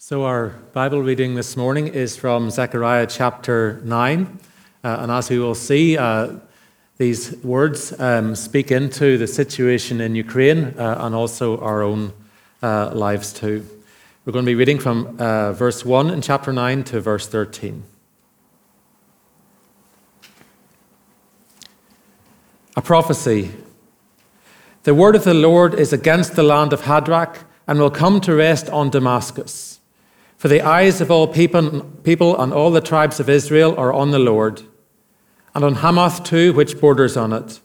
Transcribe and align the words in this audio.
So, 0.00 0.24
our 0.24 0.50
Bible 0.74 1.02
reading 1.02 1.34
this 1.34 1.56
morning 1.56 1.88
is 1.88 2.16
from 2.16 2.50
Zechariah 2.50 3.08
chapter 3.08 3.80
9. 3.82 4.38
Uh, 4.84 4.96
and 5.00 5.10
as 5.10 5.28
we 5.28 5.40
will 5.40 5.56
see, 5.56 5.98
uh, 5.98 6.34
these 6.98 7.36
words 7.38 7.98
um, 7.98 8.36
speak 8.36 8.70
into 8.70 9.18
the 9.18 9.26
situation 9.26 10.00
in 10.00 10.14
Ukraine 10.14 10.66
uh, 10.78 10.98
and 11.00 11.16
also 11.16 11.58
our 11.58 11.82
own 11.82 12.12
uh, 12.62 12.92
lives 12.94 13.32
too. 13.32 13.66
We're 14.24 14.32
going 14.32 14.44
to 14.44 14.48
be 14.48 14.54
reading 14.54 14.78
from 14.78 15.16
uh, 15.18 15.52
verse 15.52 15.84
1 15.84 16.10
in 16.10 16.22
chapter 16.22 16.52
9 16.52 16.84
to 16.84 17.00
verse 17.00 17.26
13. 17.26 17.82
A 22.76 22.82
prophecy. 22.82 23.50
The 24.84 24.94
word 24.94 25.16
of 25.16 25.24
the 25.24 25.34
Lord 25.34 25.74
is 25.74 25.92
against 25.92 26.36
the 26.36 26.44
land 26.44 26.72
of 26.72 26.82
Hadrach 26.82 27.38
and 27.66 27.80
will 27.80 27.90
come 27.90 28.20
to 28.20 28.32
rest 28.36 28.70
on 28.70 28.90
Damascus. 28.90 29.77
For 30.38 30.46
the 30.46 30.62
eyes 30.62 31.00
of 31.00 31.10
all 31.10 31.26
people, 31.26 31.80
people 32.04 32.40
and 32.40 32.52
all 32.52 32.70
the 32.70 32.80
tribes 32.80 33.18
of 33.18 33.28
Israel 33.28 33.74
are 33.76 33.92
on 33.92 34.12
the 34.12 34.20
Lord, 34.20 34.62
and 35.52 35.64
on 35.64 35.74
Hamath 35.74 36.22
too, 36.22 36.52
which 36.52 36.80
borders 36.80 37.16
on 37.16 37.32
it, 37.32 37.60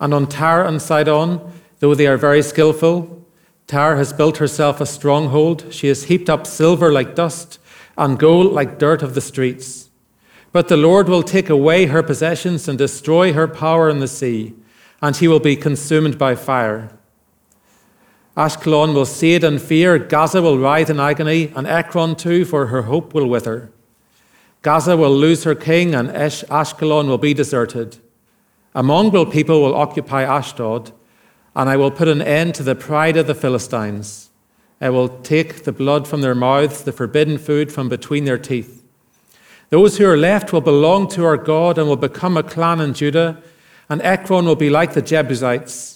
and 0.00 0.12
on 0.12 0.26
Tyre 0.26 0.64
and 0.64 0.82
Sidon, 0.82 1.40
though 1.78 1.94
they 1.94 2.08
are 2.08 2.16
very 2.16 2.42
skilful. 2.42 3.24
Tyre 3.68 3.94
has 3.94 4.12
built 4.12 4.38
herself 4.38 4.80
a 4.80 4.86
stronghold. 4.86 5.72
She 5.72 5.86
has 5.86 6.04
heaped 6.04 6.28
up 6.28 6.48
silver 6.48 6.92
like 6.92 7.14
dust, 7.14 7.60
and 7.96 8.18
gold 8.18 8.52
like 8.52 8.80
dirt 8.80 9.02
of 9.02 9.14
the 9.14 9.20
streets. 9.20 9.88
But 10.50 10.66
the 10.66 10.76
Lord 10.76 11.08
will 11.08 11.22
take 11.22 11.48
away 11.48 11.86
her 11.86 12.02
possessions 12.02 12.66
and 12.66 12.76
destroy 12.76 13.34
her 13.34 13.46
power 13.46 13.88
in 13.88 14.00
the 14.00 14.08
sea, 14.08 14.52
and 15.00 15.16
he 15.16 15.28
will 15.28 15.38
be 15.38 15.54
consumed 15.54 16.18
by 16.18 16.34
fire. 16.34 16.90
Ashkelon 18.36 18.92
will 18.92 19.06
see 19.06 19.34
it 19.34 19.44
in 19.44 19.58
fear. 19.58 19.98
Gaza 19.98 20.42
will 20.42 20.58
writhe 20.58 20.90
in 20.90 21.00
agony, 21.00 21.52
and 21.56 21.66
Ekron 21.66 22.16
too, 22.16 22.44
for 22.44 22.66
her 22.66 22.82
hope 22.82 23.14
will 23.14 23.28
wither. 23.28 23.70
Gaza 24.60 24.96
will 24.96 25.14
lose 25.14 25.44
her 25.44 25.54
king, 25.54 25.94
and 25.94 26.10
Ashkelon 26.10 27.08
will 27.08 27.18
be 27.18 27.32
deserted. 27.32 27.96
A 28.74 28.82
mongrel 28.82 29.24
people 29.24 29.62
will 29.62 29.74
occupy 29.74 30.22
Ashdod, 30.22 30.92
and 31.54 31.70
I 31.70 31.78
will 31.78 31.90
put 31.90 32.08
an 32.08 32.20
end 32.20 32.54
to 32.56 32.62
the 32.62 32.74
pride 32.74 33.16
of 33.16 33.26
the 33.26 33.34
Philistines. 33.34 34.28
I 34.82 34.90
will 34.90 35.08
take 35.08 35.64
the 35.64 35.72
blood 35.72 36.06
from 36.06 36.20
their 36.20 36.34
mouths, 36.34 36.82
the 36.82 36.92
forbidden 36.92 37.38
food 37.38 37.72
from 37.72 37.88
between 37.88 38.26
their 38.26 38.36
teeth. 38.36 38.84
Those 39.70 39.96
who 39.96 40.06
are 40.06 40.16
left 40.16 40.52
will 40.52 40.60
belong 40.60 41.08
to 41.08 41.24
our 41.24 41.38
God 41.38 41.78
and 41.78 41.88
will 41.88 41.96
become 41.96 42.36
a 42.36 42.42
clan 42.42 42.80
in 42.80 42.92
Judah, 42.92 43.42
and 43.88 44.02
Ekron 44.02 44.44
will 44.44 44.56
be 44.56 44.68
like 44.68 44.92
the 44.92 45.00
Jebusites 45.00 45.95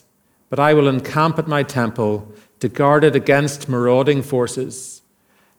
but 0.51 0.59
I 0.59 0.75
will 0.75 0.89
encamp 0.89 1.39
at 1.39 1.49
my 1.49 1.63
temple 1.63 2.31
to 2.59 2.69
guard 2.69 3.05
it 3.05 3.17
against 3.17 3.69
marauding 3.69 4.21
forces. 4.21 5.01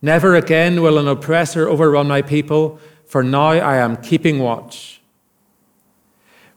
Never 0.01 0.35
again 0.35 0.81
will 0.81 0.97
an 0.97 1.07
oppressor 1.07 1.67
overrun 1.67 2.07
my 2.07 2.21
people, 2.21 2.79
for 3.05 3.23
now 3.23 3.49
I 3.49 3.77
am 3.77 3.97
keeping 3.97 4.39
watch. 4.39 5.01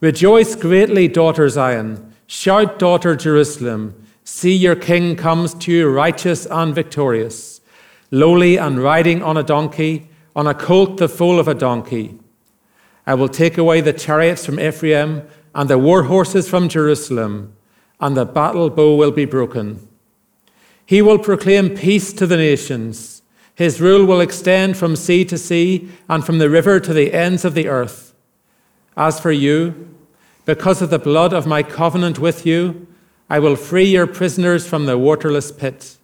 Rejoice 0.00 0.54
greatly, 0.56 1.08
daughter 1.08 1.48
Zion. 1.48 2.12
Shout, 2.26 2.78
daughter 2.78 3.14
Jerusalem. 3.14 3.94
See, 4.24 4.54
your 4.54 4.76
king 4.76 5.16
comes 5.16 5.54
to 5.54 5.72
you 5.72 5.88
righteous 5.88 6.46
and 6.46 6.74
victorious, 6.74 7.60
lowly 8.10 8.56
and 8.56 8.82
riding 8.82 9.22
on 9.22 9.36
a 9.36 9.42
donkey, 9.42 10.08
on 10.34 10.46
a 10.46 10.54
colt 10.54 10.96
the 10.96 11.08
foal 11.08 11.38
of 11.38 11.46
a 11.46 11.54
donkey. 11.54 12.18
I 13.06 13.14
will 13.14 13.28
take 13.28 13.58
away 13.58 13.80
the 13.80 13.92
chariots 13.92 14.44
from 14.44 14.58
Ephraim 14.58 15.22
and 15.54 15.70
the 15.70 15.78
war 15.78 16.04
horses 16.04 16.48
from 16.48 16.68
Jerusalem 16.68 17.53
and 18.00 18.16
the 18.16 18.24
battle 18.24 18.70
bow 18.70 18.96
will 18.96 19.10
be 19.10 19.24
broken. 19.24 19.88
He 20.86 21.00
will 21.00 21.18
proclaim 21.18 21.76
peace 21.76 22.12
to 22.14 22.26
the 22.26 22.36
nations. 22.36 23.22
His 23.54 23.80
rule 23.80 24.04
will 24.04 24.20
extend 24.20 24.76
from 24.76 24.96
sea 24.96 25.24
to 25.26 25.38
sea 25.38 25.88
and 26.08 26.24
from 26.24 26.38
the 26.38 26.50
river 26.50 26.80
to 26.80 26.92
the 26.92 27.12
ends 27.12 27.44
of 27.44 27.54
the 27.54 27.68
earth. 27.68 28.14
As 28.96 29.20
for 29.20 29.32
you, 29.32 29.94
because 30.44 30.82
of 30.82 30.90
the 30.90 30.98
blood 30.98 31.32
of 31.32 31.46
my 31.46 31.62
covenant 31.62 32.18
with 32.18 32.44
you, 32.44 32.86
I 33.30 33.38
will 33.38 33.56
free 33.56 33.86
your 33.86 34.06
prisoners 34.06 34.66
from 34.66 34.86
the 34.86 34.98
waterless 34.98 35.50
pit. 35.50 35.96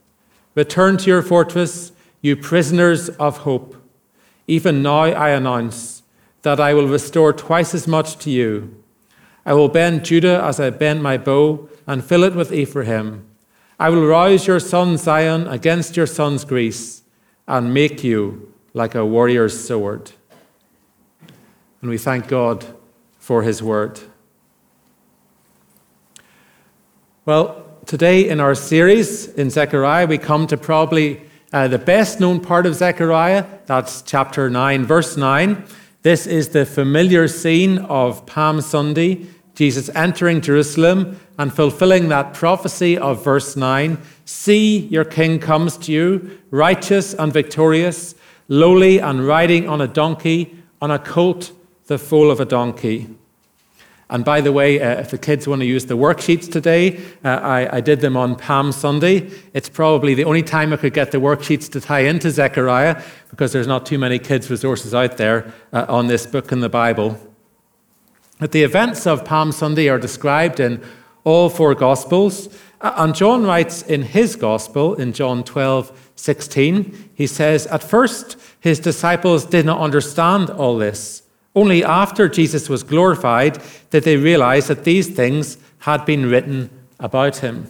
Return 0.54 0.96
to 0.98 1.10
your 1.10 1.22
fortress, 1.22 1.92
you 2.22 2.36
prisoners 2.36 3.08
of 3.10 3.38
hope. 3.38 3.76
Even 4.46 4.82
now 4.82 5.02
I 5.02 5.30
announce 5.30 6.02
that 6.42 6.58
I 6.58 6.72
will 6.72 6.88
restore 6.88 7.32
twice 7.32 7.74
as 7.74 7.86
much 7.86 8.16
to 8.18 8.30
you. 8.30 8.79
I 9.50 9.52
will 9.52 9.68
bend 9.68 10.04
Judah 10.04 10.40
as 10.44 10.60
I 10.60 10.70
bend 10.70 11.02
my 11.02 11.18
bow 11.18 11.68
and 11.84 12.04
fill 12.04 12.22
it 12.22 12.36
with 12.36 12.52
Ephraim. 12.52 13.26
I 13.80 13.88
will 13.90 14.06
rouse 14.06 14.46
your 14.46 14.60
son 14.60 14.96
Zion 14.96 15.48
against 15.48 15.96
your 15.96 16.06
son's 16.06 16.44
Greece 16.44 17.02
and 17.48 17.74
make 17.74 18.04
you 18.04 18.54
like 18.74 18.94
a 18.94 19.04
warrior's 19.04 19.58
sword. 19.58 20.12
And 21.80 21.90
we 21.90 21.98
thank 21.98 22.28
God 22.28 22.64
for 23.18 23.42
his 23.42 23.60
word. 23.60 23.98
Well, 27.24 27.66
today 27.86 28.28
in 28.28 28.38
our 28.38 28.54
series 28.54 29.26
in 29.34 29.50
Zechariah, 29.50 30.06
we 30.06 30.18
come 30.18 30.46
to 30.46 30.56
probably 30.56 31.22
uh, 31.52 31.66
the 31.66 31.76
best 31.76 32.20
known 32.20 32.38
part 32.38 32.66
of 32.66 32.76
Zechariah. 32.76 33.44
That's 33.66 34.02
chapter 34.02 34.48
9, 34.48 34.84
verse 34.84 35.16
9. 35.16 35.64
This 36.02 36.28
is 36.28 36.50
the 36.50 36.64
familiar 36.64 37.26
scene 37.26 37.78
of 37.78 38.24
Palm 38.26 38.60
Sunday 38.60 39.26
Jesus 39.60 39.90
entering 39.94 40.40
Jerusalem 40.40 41.20
and 41.36 41.52
fulfilling 41.52 42.08
that 42.08 42.32
prophecy 42.32 42.96
of 42.96 43.22
verse 43.22 43.56
9 43.56 43.98
See, 44.24 44.78
your 44.86 45.04
king 45.04 45.38
comes 45.38 45.76
to 45.76 45.92
you, 45.92 46.38
righteous 46.50 47.12
and 47.12 47.30
victorious, 47.30 48.14
lowly 48.48 49.00
and 49.00 49.26
riding 49.26 49.68
on 49.68 49.82
a 49.82 49.86
donkey, 49.86 50.56
on 50.80 50.90
a 50.90 50.98
colt, 50.98 51.52
the 51.88 51.98
foal 51.98 52.30
of 52.30 52.40
a 52.40 52.46
donkey. 52.46 53.14
And 54.08 54.24
by 54.24 54.40
the 54.40 54.50
way, 54.50 54.80
uh, 54.80 54.98
if 54.98 55.10
the 55.10 55.18
kids 55.18 55.46
want 55.46 55.60
to 55.60 55.66
use 55.66 55.84
the 55.84 55.98
worksheets 55.98 56.50
today, 56.50 56.96
uh, 57.22 57.28
I, 57.28 57.76
I, 57.76 57.80
did 57.82 58.00
them 58.00 58.16
on 58.16 58.36
Palm 58.36 58.72
Sunday. 58.72 59.30
It's 59.52 59.68
probably 59.68 60.14
the 60.14 60.24
only 60.24 60.42
time 60.42 60.72
I 60.72 60.78
could 60.78 60.94
get 60.94 61.12
the 61.12 61.18
worksheets 61.18 61.70
to 61.72 61.82
tie 61.82 62.00
into 62.00 62.30
Zechariah 62.30 63.02
because 63.28 63.52
there's 63.52 63.66
not 63.66 63.84
too 63.84 63.98
many 63.98 64.18
kids' 64.18 64.50
resources 64.50 64.94
out 64.94 65.18
there 65.18 65.52
uh, 65.74 65.84
on 65.86 66.06
this 66.06 66.24
book 66.26 66.50
in 66.50 66.60
the 66.60 66.70
Bible 66.70 67.20
the 68.40 68.62
events 68.62 69.06
of 69.06 69.24
Palm 69.24 69.52
Sunday 69.52 69.88
are 69.88 69.98
described 69.98 70.60
in 70.60 70.82
all 71.24 71.50
four 71.50 71.74
Gospels. 71.74 72.48
Uh, 72.80 72.94
and 72.96 73.14
John 73.14 73.44
writes 73.44 73.82
in 73.82 74.02
his 74.02 74.36
Gospel, 74.36 74.94
in 74.94 75.12
John 75.12 75.44
12, 75.44 76.10
16, 76.16 77.10
he 77.14 77.26
says, 77.26 77.66
At 77.66 77.82
first, 77.82 78.36
his 78.60 78.80
disciples 78.80 79.44
did 79.44 79.66
not 79.66 79.80
understand 79.80 80.50
all 80.50 80.78
this. 80.78 81.22
Only 81.54 81.84
after 81.84 82.28
Jesus 82.28 82.68
was 82.68 82.82
glorified 82.82 83.60
did 83.90 84.04
they 84.04 84.16
realize 84.16 84.68
that 84.68 84.84
these 84.84 85.08
things 85.08 85.58
had 85.80 86.06
been 86.06 86.26
written 86.30 86.70
about 86.98 87.38
him. 87.38 87.66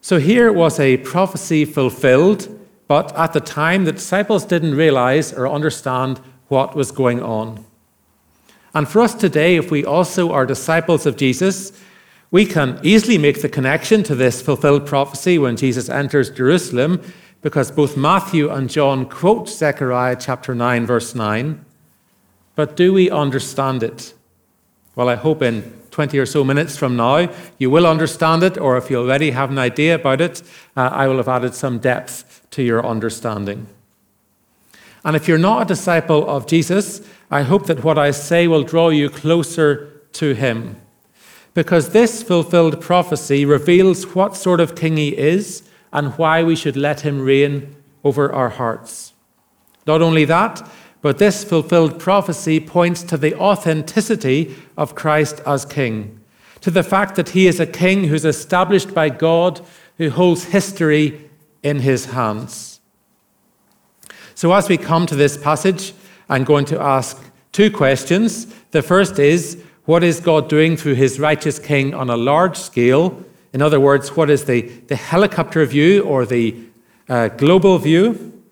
So 0.00 0.18
here 0.18 0.52
was 0.52 0.78
a 0.78 0.98
prophecy 0.98 1.64
fulfilled, 1.64 2.48
but 2.86 3.14
at 3.18 3.32
the 3.32 3.40
time 3.40 3.84
the 3.84 3.92
disciples 3.92 4.44
didn't 4.44 4.76
realize 4.76 5.32
or 5.32 5.48
understand 5.48 6.20
what 6.48 6.76
was 6.76 6.92
going 6.92 7.20
on. 7.20 7.65
And 8.76 8.86
for 8.86 9.00
us 9.00 9.14
today, 9.14 9.56
if 9.56 9.70
we 9.70 9.86
also 9.86 10.32
are 10.32 10.44
disciples 10.44 11.06
of 11.06 11.16
Jesus, 11.16 11.72
we 12.30 12.44
can 12.44 12.78
easily 12.82 13.16
make 13.16 13.40
the 13.40 13.48
connection 13.48 14.02
to 14.02 14.14
this 14.14 14.42
fulfilled 14.42 14.84
prophecy 14.84 15.38
when 15.38 15.56
Jesus 15.56 15.88
enters 15.88 16.28
Jerusalem, 16.28 17.00
because 17.40 17.70
both 17.70 17.96
Matthew 17.96 18.50
and 18.50 18.68
John 18.68 19.08
quote 19.08 19.48
Zechariah 19.48 20.16
chapter 20.20 20.54
9, 20.54 20.84
verse 20.84 21.14
9. 21.14 21.64
But 22.54 22.76
do 22.76 22.92
we 22.92 23.08
understand 23.08 23.82
it? 23.82 24.12
Well, 24.94 25.08
I 25.08 25.14
hope 25.14 25.40
in 25.40 25.62
20 25.90 26.18
or 26.18 26.26
so 26.26 26.44
minutes 26.44 26.76
from 26.76 26.96
now 26.96 27.30
you 27.56 27.70
will 27.70 27.86
understand 27.86 28.42
it, 28.42 28.58
or 28.58 28.76
if 28.76 28.90
you 28.90 28.98
already 28.98 29.30
have 29.30 29.50
an 29.50 29.58
idea 29.58 29.94
about 29.94 30.20
it, 30.20 30.42
uh, 30.76 30.90
I 30.92 31.08
will 31.08 31.16
have 31.16 31.28
added 31.28 31.54
some 31.54 31.78
depth 31.78 32.46
to 32.50 32.62
your 32.62 32.84
understanding. 32.84 33.68
And 35.06 35.14
if 35.14 35.28
you're 35.28 35.38
not 35.38 35.62
a 35.62 35.66
disciple 35.66 36.28
of 36.28 36.48
Jesus, 36.48 37.00
I 37.30 37.42
hope 37.42 37.66
that 37.66 37.84
what 37.84 37.96
I 37.96 38.10
say 38.10 38.48
will 38.48 38.64
draw 38.64 38.88
you 38.88 39.08
closer 39.08 40.02
to 40.14 40.34
him. 40.34 40.80
Because 41.54 41.90
this 41.90 42.24
fulfilled 42.24 42.80
prophecy 42.80 43.44
reveals 43.44 44.16
what 44.16 44.34
sort 44.36 44.58
of 44.58 44.74
king 44.74 44.96
he 44.96 45.16
is 45.16 45.62
and 45.92 46.18
why 46.18 46.42
we 46.42 46.56
should 46.56 46.76
let 46.76 47.02
him 47.02 47.20
reign 47.20 47.76
over 48.02 48.32
our 48.32 48.48
hearts. 48.48 49.12
Not 49.86 50.02
only 50.02 50.24
that, 50.24 50.68
but 51.02 51.18
this 51.18 51.44
fulfilled 51.44 52.00
prophecy 52.00 52.58
points 52.58 53.04
to 53.04 53.16
the 53.16 53.38
authenticity 53.38 54.56
of 54.76 54.96
Christ 54.96 55.40
as 55.46 55.64
king, 55.64 56.20
to 56.62 56.70
the 56.72 56.82
fact 56.82 57.14
that 57.14 57.28
he 57.28 57.46
is 57.46 57.60
a 57.60 57.66
king 57.66 58.08
who's 58.08 58.24
established 58.24 58.92
by 58.92 59.10
God, 59.10 59.60
who 59.98 60.10
holds 60.10 60.46
history 60.46 61.30
in 61.62 61.78
his 61.78 62.06
hands. 62.06 62.75
So, 64.36 64.52
as 64.52 64.68
we 64.68 64.76
come 64.76 65.06
to 65.06 65.16
this 65.16 65.36
passage, 65.36 65.92
I'm 66.28 66.44
going 66.44 66.66
to 66.66 66.80
ask 66.80 67.20
two 67.52 67.70
questions. 67.70 68.46
The 68.70 68.82
first 68.82 69.18
is 69.18 69.60
what 69.86 70.04
is 70.04 70.20
God 70.20 70.48
doing 70.48 70.76
through 70.76 70.94
his 70.94 71.18
righteous 71.18 71.58
king 71.58 71.94
on 71.94 72.10
a 72.10 72.16
large 72.16 72.56
scale? 72.56 73.24
In 73.52 73.62
other 73.62 73.80
words, 73.80 74.14
what 74.14 74.30
is 74.30 74.44
the, 74.44 74.60
the 74.60 74.94
helicopter 74.94 75.64
view 75.64 76.02
or 76.04 76.26
the 76.26 76.54
uh, 77.08 77.28
global 77.28 77.78
view. 77.78 78.42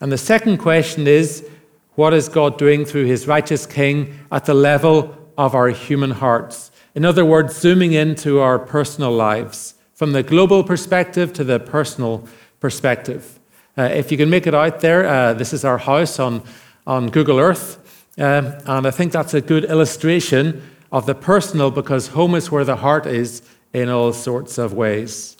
And 0.00 0.12
the 0.12 0.18
second 0.18 0.58
question 0.58 1.06
is 1.06 1.48
what 1.94 2.14
is 2.14 2.28
God 2.28 2.58
doing 2.58 2.84
through 2.84 3.06
his 3.06 3.26
righteous 3.26 3.66
king 3.66 4.18
at 4.30 4.44
the 4.44 4.54
level 4.54 5.16
of 5.36 5.54
our 5.54 5.68
human 5.68 6.10
hearts? 6.10 6.70
In 6.94 7.04
other 7.04 7.24
words, 7.24 7.56
zooming 7.56 7.92
into 7.92 8.40
our 8.40 8.58
personal 8.58 9.12
lives 9.12 9.74
from 9.94 10.12
the 10.12 10.22
global 10.22 10.62
perspective 10.62 11.32
to 11.32 11.44
the 11.44 11.58
personal 11.58 12.28
perspective. 12.60 13.37
Uh, 13.78 13.82
if 13.82 14.10
you 14.10 14.18
can 14.18 14.28
make 14.28 14.48
it 14.48 14.54
out 14.54 14.80
there, 14.80 15.06
uh, 15.06 15.32
this 15.32 15.52
is 15.52 15.64
our 15.64 15.78
house 15.78 16.18
on, 16.18 16.42
on 16.84 17.08
Google 17.08 17.38
Earth. 17.38 17.78
Um, 18.18 18.52
and 18.66 18.86
I 18.88 18.90
think 18.90 19.12
that's 19.12 19.34
a 19.34 19.40
good 19.40 19.64
illustration 19.66 20.68
of 20.90 21.06
the 21.06 21.14
personal 21.14 21.70
because 21.70 22.08
home 22.08 22.34
is 22.34 22.50
where 22.50 22.64
the 22.64 22.74
heart 22.74 23.06
is 23.06 23.40
in 23.72 23.88
all 23.88 24.12
sorts 24.12 24.58
of 24.58 24.72
ways. 24.72 25.36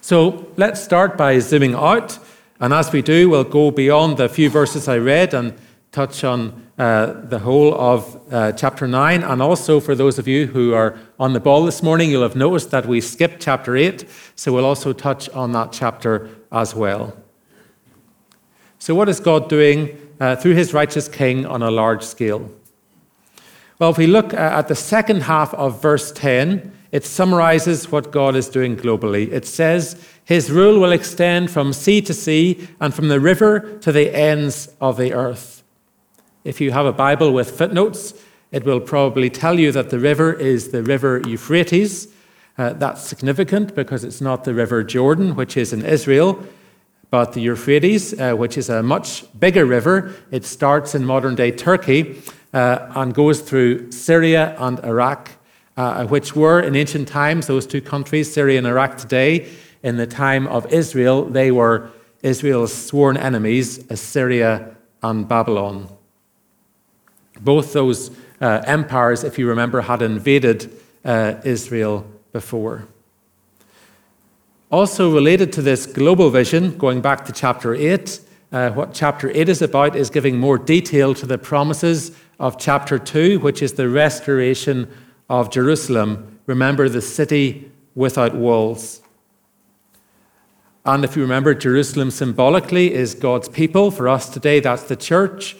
So 0.00 0.46
let's 0.56 0.80
start 0.80 1.16
by 1.16 1.40
zooming 1.40 1.74
out. 1.74 2.16
And 2.60 2.72
as 2.72 2.92
we 2.92 3.02
do, 3.02 3.28
we'll 3.28 3.42
go 3.42 3.72
beyond 3.72 4.18
the 4.18 4.28
few 4.28 4.48
verses 4.48 4.86
I 4.86 4.98
read 4.98 5.34
and 5.34 5.52
touch 5.90 6.22
on 6.22 6.65
uh, 6.78 7.14
the 7.28 7.38
whole 7.38 7.74
of 7.74 8.20
uh, 8.32 8.52
chapter 8.52 8.86
9. 8.86 9.22
And 9.22 9.40
also, 9.40 9.80
for 9.80 9.94
those 9.94 10.18
of 10.18 10.28
you 10.28 10.46
who 10.46 10.74
are 10.74 10.98
on 11.18 11.32
the 11.32 11.40
ball 11.40 11.64
this 11.64 11.82
morning, 11.82 12.10
you'll 12.10 12.22
have 12.22 12.36
noticed 12.36 12.70
that 12.70 12.86
we 12.86 13.00
skipped 13.00 13.40
chapter 13.40 13.76
8. 13.76 14.04
So 14.34 14.52
we'll 14.52 14.66
also 14.66 14.92
touch 14.92 15.28
on 15.30 15.52
that 15.52 15.72
chapter 15.72 16.28
as 16.52 16.74
well. 16.74 17.16
So, 18.78 18.94
what 18.94 19.08
is 19.08 19.20
God 19.20 19.48
doing 19.48 19.98
uh, 20.20 20.36
through 20.36 20.54
his 20.54 20.74
righteous 20.74 21.08
king 21.08 21.46
on 21.46 21.62
a 21.62 21.70
large 21.70 22.02
scale? 22.02 22.50
Well, 23.78 23.90
if 23.90 23.98
we 23.98 24.06
look 24.06 24.32
at 24.32 24.68
the 24.68 24.74
second 24.74 25.22
half 25.22 25.52
of 25.54 25.82
verse 25.82 26.12
10, 26.12 26.72
it 26.92 27.04
summarizes 27.04 27.90
what 27.90 28.10
God 28.10 28.36
is 28.36 28.48
doing 28.48 28.76
globally. 28.76 29.30
It 29.30 29.44
says, 29.46 30.02
His 30.24 30.50
rule 30.50 30.78
will 30.78 30.92
extend 30.92 31.50
from 31.50 31.72
sea 31.72 32.00
to 32.02 32.14
sea 32.14 32.68
and 32.80 32.94
from 32.94 33.08
the 33.08 33.20
river 33.20 33.78
to 33.80 33.92
the 33.92 34.14
ends 34.14 34.74
of 34.80 34.96
the 34.96 35.12
earth. 35.12 35.55
If 36.46 36.60
you 36.60 36.70
have 36.70 36.86
a 36.86 36.92
Bible 36.92 37.32
with 37.32 37.58
footnotes, 37.58 38.14
it 38.52 38.64
will 38.64 38.78
probably 38.78 39.28
tell 39.28 39.58
you 39.58 39.72
that 39.72 39.90
the 39.90 39.98
river 39.98 40.32
is 40.32 40.68
the 40.68 40.80
river 40.80 41.20
Euphrates. 41.26 42.06
Uh, 42.56 42.72
that's 42.74 43.02
significant 43.02 43.74
because 43.74 44.04
it's 44.04 44.20
not 44.20 44.44
the 44.44 44.54
river 44.54 44.84
Jordan, 44.84 45.34
which 45.34 45.56
is 45.56 45.72
in 45.72 45.84
Israel, 45.84 46.38
but 47.10 47.32
the 47.32 47.40
Euphrates, 47.40 48.14
uh, 48.20 48.34
which 48.34 48.56
is 48.56 48.68
a 48.68 48.80
much 48.80 49.24
bigger 49.40 49.66
river. 49.66 50.14
It 50.30 50.44
starts 50.44 50.94
in 50.94 51.04
modern 51.04 51.34
day 51.34 51.50
Turkey 51.50 52.22
uh, 52.54 52.92
and 52.94 53.12
goes 53.12 53.40
through 53.40 53.90
Syria 53.90 54.54
and 54.56 54.78
Iraq, 54.84 55.32
uh, 55.76 56.06
which 56.06 56.36
were 56.36 56.60
in 56.60 56.76
ancient 56.76 57.08
times 57.08 57.48
those 57.48 57.66
two 57.66 57.80
countries, 57.80 58.32
Syria 58.32 58.58
and 58.58 58.68
Iraq 58.68 58.98
today. 58.98 59.48
In 59.82 59.96
the 59.96 60.06
time 60.06 60.46
of 60.46 60.72
Israel, 60.72 61.24
they 61.24 61.50
were 61.50 61.90
Israel's 62.22 62.72
sworn 62.72 63.16
enemies, 63.16 63.84
Assyria 63.90 64.76
and 65.02 65.26
Babylon. 65.26 65.95
Both 67.40 67.72
those 67.72 68.10
uh, 68.40 68.62
empires, 68.66 69.24
if 69.24 69.38
you 69.38 69.48
remember, 69.48 69.80
had 69.82 70.02
invaded 70.02 70.70
uh, 71.04 71.34
Israel 71.44 72.06
before. 72.32 72.86
Also, 74.70 75.12
related 75.14 75.52
to 75.52 75.62
this 75.62 75.86
global 75.86 76.28
vision, 76.28 76.76
going 76.76 77.00
back 77.00 77.24
to 77.26 77.32
chapter 77.32 77.74
8, 77.74 78.20
uh, 78.52 78.70
what 78.70 78.92
chapter 78.92 79.30
8 79.30 79.48
is 79.48 79.62
about 79.62 79.94
is 79.96 80.10
giving 80.10 80.38
more 80.38 80.58
detail 80.58 81.14
to 81.14 81.26
the 81.26 81.38
promises 81.38 82.16
of 82.38 82.58
chapter 82.58 82.98
2, 82.98 83.38
which 83.40 83.62
is 83.62 83.74
the 83.74 83.88
restoration 83.88 84.90
of 85.28 85.50
Jerusalem. 85.50 86.40
Remember, 86.46 86.88
the 86.88 87.00
city 87.00 87.70
without 87.94 88.34
walls. 88.34 89.02
And 90.84 91.04
if 91.04 91.16
you 91.16 91.22
remember, 91.22 91.54
Jerusalem 91.54 92.10
symbolically 92.10 92.94
is 92.94 93.14
God's 93.14 93.48
people. 93.48 93.90
For 93.90 94.08
us 94.08 94.28
today, 94.28 94.60
that's 94.60 94.84
the 94.84 94.94
church. 94.94 95.56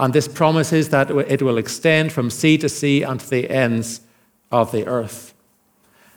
And 0.00 0.14
this 0.14 0.26
promises 0.26 0.88
that 0.88 1.10
it 1.10 1.42
will 1.42 1.58
extend 1.58 2.10
from 2.10 2.30
sea 2.30 2.56
to 2.58 2.70
sea 2.70 3.04
unto 3.04 3.26
the 3.26 3.50
ends 3.50 4.00
of 4.50 4.72
the 4.72 4.86
earth. 4.86 5.34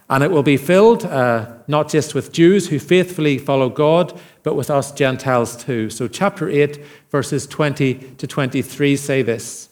And 0.08 0.24
it 0.24 0.30
will 0.30 0.42
be 0.42 0.56
filled 0.56 1.04
uh, 1.04 1.52
not 1.68 1.90
just 1.90 2.14
with 2.14 2.32
Jews 2.32 2.68
who 2.68 2.78
faithfully 2.78 3.36
follow 3.36 3.68
God, 3.68 4.18
but 4.42 4.54
with 4.54 4.70
us 4.70 4.90
Gentiles 4.90 5.54
too. 5.54 5.90
So, 5.90 6.08
chapter 6.08 6.48
8, 6.48 6.82
verses 7.10 7.46
20 7.46 7.94
to 7.94 8.26
23 8.26 8.96
say 8.96 9.20
this 9.20 9.68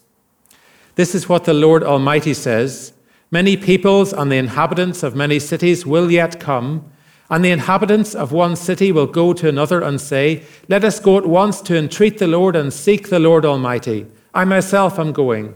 this 0.95 1.15
is 1.15 1.27
what 1.27 1.45
the 1.45 1.55
Lord 1.55 1.83
Almighty 1.83 2.35
says 2.35 2.93
Many 3.31 3.57
peoples 3.57 4.13
and 4.13 4.31
the 4.31 4.37
inhabitants 4.37 5.03
of 5.03 5.17
many 5.17 5.39
cities 5.39 5.87
will 5.87 6.11
yet 6.11 6.39
come, 6.39 6.92
and 7.33 7.43
the 7.43 7.51
inhabitants 7.51 8.15
of 8.15 8.31
one 8.31 8.55
city 8.55 8.93
will 8.93 9.07
go 9.07 9.33
to 9.33 9.49
another 9.49 9.81
and 9.81 9.99
say, 9.99 10.43
Let 10.69 10.85
us 10.85 11.01
go 11.01 11.17
at 11.17 11.25
once 11.25 11.63
to 11.63 11.75
entreat 11.75 12.19
the 12.19 12.27
Lord 12.27 12.55
and 12.55 12.71
seek 12.71 13.09
the 13.09 13.19
Lord 13.19 13.47
Almighty. 13.47 14.07
I 14.35 14.45
myself 14.45 14.99
am 14.99 15.13
going. 15.13 15.55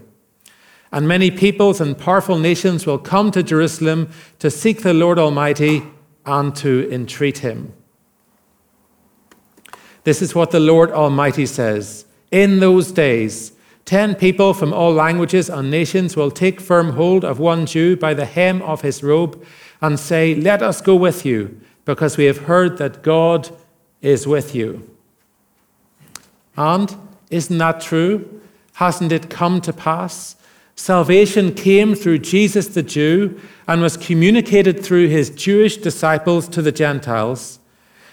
And 0.91 1.07
many 1.07 1.29
peoples 1.29 1.79
and 1.79 1.95
powerful 1.95 2.39
nations 2.39 2.87
will 2.87 2.97
come 2.97 3.29
to 3.29 3.43
Jerusalem 3.43 4.09
to 4.39 4.49
seek 4.49 4.81
the 4.81 4.95
Lord 4.95 5.19
Almighty 5.19 5.83
and 6.25 6.55
to 6.55 6.91
entreat 6.91 7.37
him. 7.37 7.73
This 10.03 10.23
is 10.23 10.33
what 10.33 10.49
the 10.49 10.59
Lord 10.59 10.89
Almighty 10.89 11.45
says 11.45 12.07
In 12.31 12.59
those 12.59 12.91
days, 12.91 13.51
Ten 13.85 14.15
people 14.15 14.53
from 14.53 14.73
all 14.73 14.91
languages 14.91 15.47
and 15.47 15.69
nations 15.69 16.17
will 16.17 16.31
take 16.31 16.59
firm 16.59 16.93
hold 16.93 17.23
of 17.23 17.39
one 17.39 17.65
Jew 17.65 17.95
by 17.95 18.13
the 18.15 18.25
hem 18.25 18.61
of 18.63 18.81
his 18.81 19.01
robe 19.01 19.45
and 19.81 19.99
say, 19.99 20.35
Let 20.35 20.61
us 20.61 20.81
go 20.81 20.95
with 20.95 21.25
you, 21.25 21.59
because 21.85 22.17
we 22.17 22.25
have 22.25 22.39
heard 22.39 22.77
that 22.77 23.03
God 23.03 23.49
is 24.01 24.27
with 24.27 24.55
you. 24.55 24.89
And 26.55 26.95
isn't 27.29 27.57
that 27.57 27.81
true? 27.81 28.41
Hasn't 28.73 29.11
it 29.11 29.29
come 29.29 29.61
to 29.61 29.73
pass? 29.73 30.35
Salvation 30.75 31.53
came 31.53 31.95
through 31.95 32.19
Jesus 32.19 32.67
the 32.67 32.83
Jew 32.83 33.39
and 33.67 33.81
was 33.81 33.97
communicated 33.97 34.83
through 34.83 35.07
his 35.07 35.31
Jewish 35.31 35.77
disciples 35.77 36.47
to 36.49 36.61
the 36.61 36.71
Gentiles 36.71 37.59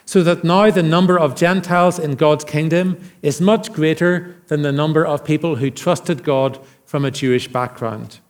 so 0.07 0.23
that 0.23 0.45
now 0.45 0.71
the 0.71 0.83
number 0.83 1.19
of 1.19 1.35
Gentiles 1.35 1.99
in 1.99 2.15
God's 2.15 2.45
kingdom 2.45 3.01
is 3.23 3.41
much 3.41 3.73
greater 3.73 4.37
than 4.49 4.63
the 4.63 4.73
number 4.73 5.05
of 5.05 5.25
people 5.25 5.57
who 5.57 5.71
trusted 5.71 6.23
God 6.23 6.59
from 6.85 7.05
a 7.05 7.11
Jewish 7.11 7.49
background. 7.49 8.21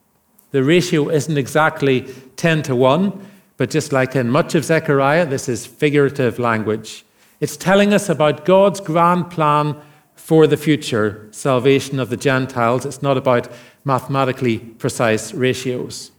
The 0.55 0.63
ratio 0.63 1.09
isn't 1.09 1.37
exactly 1.37 2.03
10 2.37 2.63
to 2.63 2.77
1, 2.77 3.27
but 3.57 3.71
just 3.71 3.93
like 3.93 4.15
in 4.15 4.31
much 4.31 4.55
of 4.55 4.65
Zechariah, 4.65 5.27
this 5.27 5.49
is 5.49 5.67
figurative 5.67 6.39
language. 6.39 7.05
It's 7.41 7.57
telling 7.57 7.93
us 7.93 8.09
about 8.09 8.45
God's 8.45 8.79
grand 8.79 9.31
plan 9.33 9.75
for 10.15 10.47
the 10.47 10.57
future 10.57 11.27
salvation 11.33 11.99
of 11.99 12.09
the 12.09 12.17
Gentiles. 12.17 12.87
It's 12.87 13.03
not 13.03 13.17
about 13.17 13.49
mathematically 13.85 14.59
precise 14.59 15.35
ratios. 15.35 16.13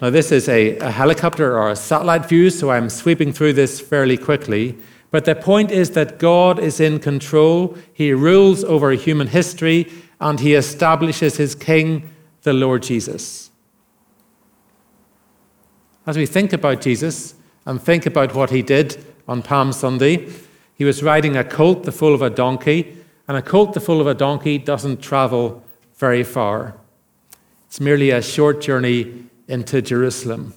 Now, 0.00 0.08
this 0.08 0.32
is 0.32 0.48
a, 0.48 0.78
a, 0.78 0.90
helicopter 0.90 1.58
or 1.58 1.68
a 1.68 1.76
satellite 1.76 2.26
view, 2.26 2.48
so 2.48 2.70
I'm 2.70 2.88
sweeping 2.88 3.30
through 3.30 3.52
this 3.52 3.78
fairly 3.78 4.16
quickly. 4.16 4.74
But 5.10 5.26
the 5.26 5.34
point 5.34 5.70
is 5.70 5.90
that 5.90 6.18
God 6.18 6.58
is 6.58 6.80
in 6.80 6.98
control, 6.98 7.76
He 7.92 8.14
rules 8.14 8.64
over 8.64 8.92
human 8.92 9.26
history, 9.26 9.92
and 10.20 10.40
He 10.40 10.54
establishes 10.54 11.36
His 11.36 11.54
King, 11.54 12.10
the 12.42 12.52
Lord 12.52 12.82
Jesus. 12.82 13.50
As 16.06 16.16
we 16.16 16.26
think 16.26 16.52
about 16.52 16.80
Jesus 16.80 17.34
and 17.64 17.82
think 17.82 18.06
about 18.06 18.34
what 18.34 18.50
He 18.50 18.62
did 18.62 19.04
on 19.26 19.42
Palm 19.42 19.72
Sunday, 19.72 20.28
He 20.74 20.84
was 20.84 21.02
riding 21.02 21.36
a 21.36 21.44
colt 21.44 21.84
the 21.84 21.92
foal 21.92 22.14
of 22.14 22.22
a 22.22 22.30
donkey, 22.30 22.96
and 23.28 23.36
a 23.36 23.42
colt 23.42 23.74
the 23.74 23.80
foal 23.80 24.00
of 24.00 24.06
a 24.06 24.14
donkey 24.14 24.58
doesn't 24.58 25.02
travel 25.02 25.64
very 25.96 26.22
far. 26.22 26.76
It's 27.66 27.80
merely 27.80 28.10
a 28.10 28.22
short 28.22 28.60
journey 28.60 29.24
into 29.48 29.82
Jerusalem. 29.82 30.54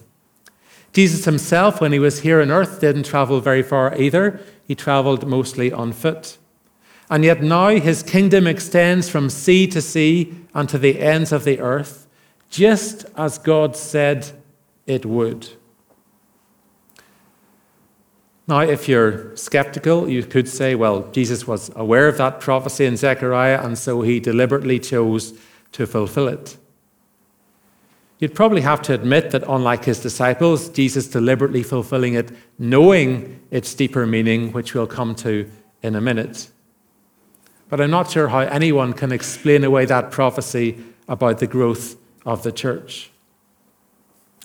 Jesus 0.91 1.25
himself, 1.25 1.79
when 1.79 1.91
he 1.91 1.99
was 1.99 2.21
here 2.21 2.41
on 2.41 2.49
earth, 2.49 2.81
didn't 2.81 3.03
travel 3.03 3.39
very 3.39 3.61
far 3.61 3.95
either. 3.95 4.39
He 4.67 4.75
traveled 4.75 5.27
mostly 5.27 5.71
on 5.71 5.93
foot. 5.93 6.38
And 7.09 7.23
yet 7.23 7.41
now 7.41 7.69
his 7.69 8.03
kingdom 8.03 8.45
extends 8.45 9.09
from 9.09 9.29
sea 9.29 9.65
to 9.67 9.81
sea 9.81 10.35
and 10.53 10.69
to 10.69 10.77
the 10.77 10.99
ends 10.99 11.31
of 11.31 11.43
the 11.43 11.59
earth, 11.59 12.07
just 12.49 13.05
as 13.17 13.37
God 13.37 13.75
said 13.75 14.31
it 14.85 15.05
would. 15.05 15.49
Now, 18.47 18.61
if 18.61 18.87
you're 18.87 19.35
skeptical, 19.35 20.09
you 20.09 20.23
could 20.23 20.47
say, 20.49 20.73
well, 20.73 21.07
Jesus 21.11 21.45
was 21.45 21.69
aware 21.75 22.07
of 22.07 22.17
that 22.17 22.39
prophecy 22.39 22.85
in 22.85 22.97
Zechariah, 22.97 23.63
and 23.63 23.77
so 23.77 24.01
he 24.01 24.19
deliberately 24.19 24.79
chose 24.79 25.33
to 25.73 25.85
fulfill 25.85 26.27
it. 26.27 26.57
You'd 28.17 28.33
probably 28.33 28.61
have 28.61 28.81
to 28.83 28.93
admit 28.95 29.29
that, 29.31 29.43
unlike 29.47 29.85
his 29.85 29.99
disciples, 29.99 30.67
Jesus 30.67 31.07
deliberately 31.07 31.61
fulfilling 31.61 32.15
it, 32.15 32.31
knowing 32.57 33.39
its 33.51 33.75
deeper 33.75 34.07
meaning, 34.07 34.51
which 34.51 34.73
we'll 34.73 34.87
come 34.87 35.13
to 35.15 35.49
in 35.83 35.95
a 35.95 36.01
minute. 36.01 36.49
But 37.69 37.79
I'm 37.79 37.91
not 37.91 38.11
sure 38.11 38.27
how 38.27 38.39
anyone 38.39 38.93
can 38.93 39.11
explain 39.11 39.63
away 39.63 39.85
that 39.85 40.11
prophecy 40.11 40.83
about 41.07 41.39
the 41.39 41.47
growth 41.47 41.95
of 42.25 42.43
the 42.43 42.51
church. 42.51 43.11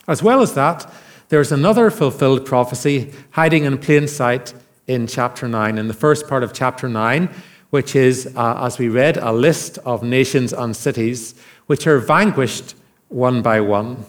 As 0.07 0.23
well 0.23 0.43
as 0.43 0.54
that, 0.54 0.90
There's 1.31 1.52
another 1.52 1.90
fulfilled 1.90 2.45
prophecy 2.45 3.12
hiding 3.31 3.64
in 3.64 3.78
plain 3.78 4.07
sight 4.09 4.54
in 4.87 5.07
chapter 5.07 5.49
9, 5.49 5.78
in 5.78 5.88
the 5.88 5.95
first 5.95 6.28
part 6.28 6.43
of 6.43 6.52
chapter 6.52 6.88
9, 6.88 7.28
which 7.71 7.97
is, 7.97 8.33
uh, 8.37 8.61
as 8.62 8.78
we 8.78 8.88
read, 8.88 9.16
a 9.16 9.33
list 9.33 9.78
of 9.78 10.02
nations 10.02 10.52
and 10.52 10.76
cities 10.76 11.35
which 11.66 11.87
are 11.87 11.99
vanquished 11.99 12.75
one 13.09 13.40
by 13.40 13.61
one. 13.61 14.04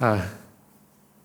Uh, 0.00 0.26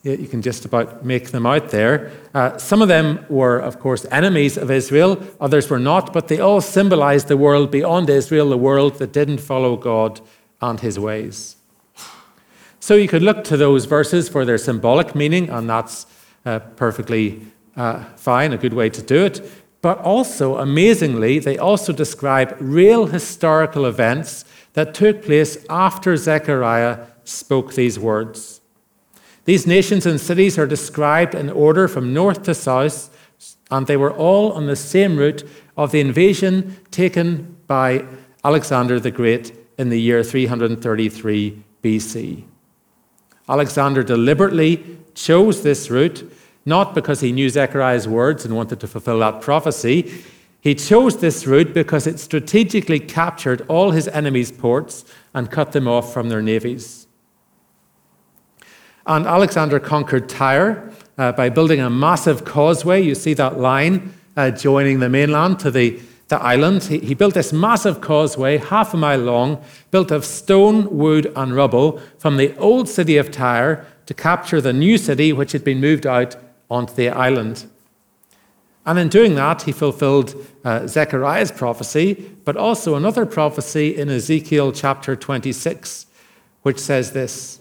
you 0.03 0.27
can 0.27 0.41
just 0.41 0.65
about 0.65 1.05
make 1.05 1.29
them 1.29 1.46
out 1.46 1.70
there. 1.70 2.12
Uh, 2.34 2.58
some 2.58 2.81
of 2.81 2.88
them 2.88 3.24
were, 3.29 3.60
of 3.60 3.79
course, 3.79 4.05
enemies 4.12 4.58
of 4.58 4.72
Israel, 4.72 5.22
others 5.39 5.70
were 5.70 5.79
not, 5.79 6.12
but 6.12 6.27
they 6.27 6.39
all 6.39 6.62
symbolized 6.62 7.27
the 7.27 7.38
world 7.38 7.70
beyond 7.70 8.10
Israel, 8.10 8.50
the 8.50 8.58
world 8.58 8.96
that 8.96 9.13
didn't 9.13 9.39
follow 9.39 9.77
God 9.77 10.20
and 10.60 10.79
his 10.79 10.98
ways. 10.98 11.55
So 12.79 12.96
you 12.96 13.08
could 13.08 13.22
look 13.22 13.43
to 13.43 13.58
those 13.58 13.86
verses 13.86 14.27
for 14.27 14.43
their 14.43 14.58
symbolic 14.58 15.13
meaning, 15.13 15.50
and 15.50 15.70
that's 15.70 16.08
uh, 16.46 16.60
perfectly 16.60 17.46
uh, 17.75 18.03
fine, 18.15 18.53
a 18.53 18.58
good 18.58 18.74
way 18.74 18.89
to 18.89 19.01
do 19.03 19.24
it. 19.24 19.39
But 19.81 20.00
also, 20.00 20.58
amazingly, 20.58 21.38
they 21.38 21.58
also 21.58 21.93
describe 21.93 22.55
real 22.60 23.05
historical 23.05 23.86
events 23.86 24.46
that 24.74 24.96
took 24.96 25.24
place 25.24 25.63
after 25.70 26.17
Zechariah 26.17 27.05
spoke 27.24 27.75
these 27.75 28.00
words. 28.00 28.61
These 29.45 29.65
nations 29.65 30.05
and 30.05 30.19
cities 30.19 30.57
are 30.60 30.67
described 30.67 31.33
in 31.33 31.50
order 31.50 31.88
from 31.88 32.13
north 32.13 32.43
to 32.43 32.53
south, 32.53 33.10
and 33.71 33.88
they 33.88 33.98
were 33.98 34.13
all 34.13 34.51
on 34.53 34.67
the 34.67 34.75
same 34.75 35.17
route 35.17 35.43
of 35.75 35.91
the 35.91 36.00
invasion 36.00 36.77
taken 36.91 37.57
by 37.67 38.05
Alexander 38.43 39.00
the 39.00 39.12
Great 39.12 39.53
in 39.77 39.89
the 39.89 40.00
year 40.00 40.24
333 40.24 41.63
BC. 41.83 42.43
Alexander 43.50 44.03
deliberately 44.03 44.98
chose 45.15 45.63
this 45.63 45.89
route, 45.89 46.31
not 46.65 46.93
because 46.93 47.21
he 47.21 47.31
knew 47.31 47.50
Zechariah's 47.50 48.07
words 48.07 48.45
and 48.45 48.55
wanted 48.55 48.79
to 48.79 48.88
fulfill 48.88 49.19
that 49.19 49.41
prophecy. 49.41 50.24
He 50.62 50.75
chose 50.75 51.17
this 51.17 51.48
route 51.48 51.74
because 51.74 52.05
it 52.05 52.19
strategically 52.19 53.00
captured 53.00 53.65
all 53.67 53.91
his 53.91 54.07
enemies' 54.10 54.51
ports 54.51 55.03
and 55.33 55.50
cut 55.50 55.71
them 55.71 55.88
off 55.88 56.13
from 56.13 56.29
their 56.29 56.41
navies. 56.43 57.00
And 59.05 59.25
Alexander 59.25 59.79
conquered 59.79 60.29
Tyre 60.29 60.91
uh, 61.17 61.31
by 61.31 61.50
building 61.50 61.79
a 61.79 61.89
massive 61.89 62.46
causeway. 62.46 63.01
You 63.01 63.15
see 63.15 63.34
that 63.36 63.60
line 63.60 64.13
uh, 64.38 64.51
joining 64.51 65.00
the 65.00 65.10
mainland 65.10 65.60
to 65.60 65.72
the, 65.72 66.00
the 66.27 66.41
island. 66.41 66.84
He, 66.84 67.00
he 67.00 67.13
built 67.13 67.34
this 67.34 67.51
massive 67.51 68.01
causeway, 68.01 68.58
half 68.58 68.93
a 68.93 68.98
mile 68.98 69.20
long, 69.20 69.63
built 69.89 70.12
of 70.12 70.25
stone, 70.25 70.98
wood, 70.98 71.31
and 71.36 71.55
rubble 71.55 72.00
from 72.17 72.38
the 72.38 72.55
old 72.58 72.88
city 72.88 73.17
of 73.17 73.31
Tyre 73.31 73.86
to 74.05 74.13
capture 74.13 74.62
the 74.62 74.74
new 74.74 74.98
city, 74.98 75.34
which 75.34 75.51
had 75.51 75.63
been 75.63 75.79
moved 75.79 76.05
out 76.05 76.36
onto 76.70 76.93
the 76.93 77.10
island. 77.10 77.65
And 78.86 78.98
in 78.98 79.10
doing 79.10 79.36
that, 79.36 79.63
he 79.63 79.72
fulfilled 79.72 80.36
uh, 80.63 80.88
Zechariah's 80.88 81.51
prophecy, 81.51 82.31
but 82.46 82.58
also 82.58 82.96
another 82.96 83.25
prophecy 83.25 83.96
in 83.96 84.10
Ezekiel 84.10 84.72
chapter 84.72 85.15
26, 85.15 86.08
which 86.63 86.79
says 86.79 87.12
this 87.12 87.61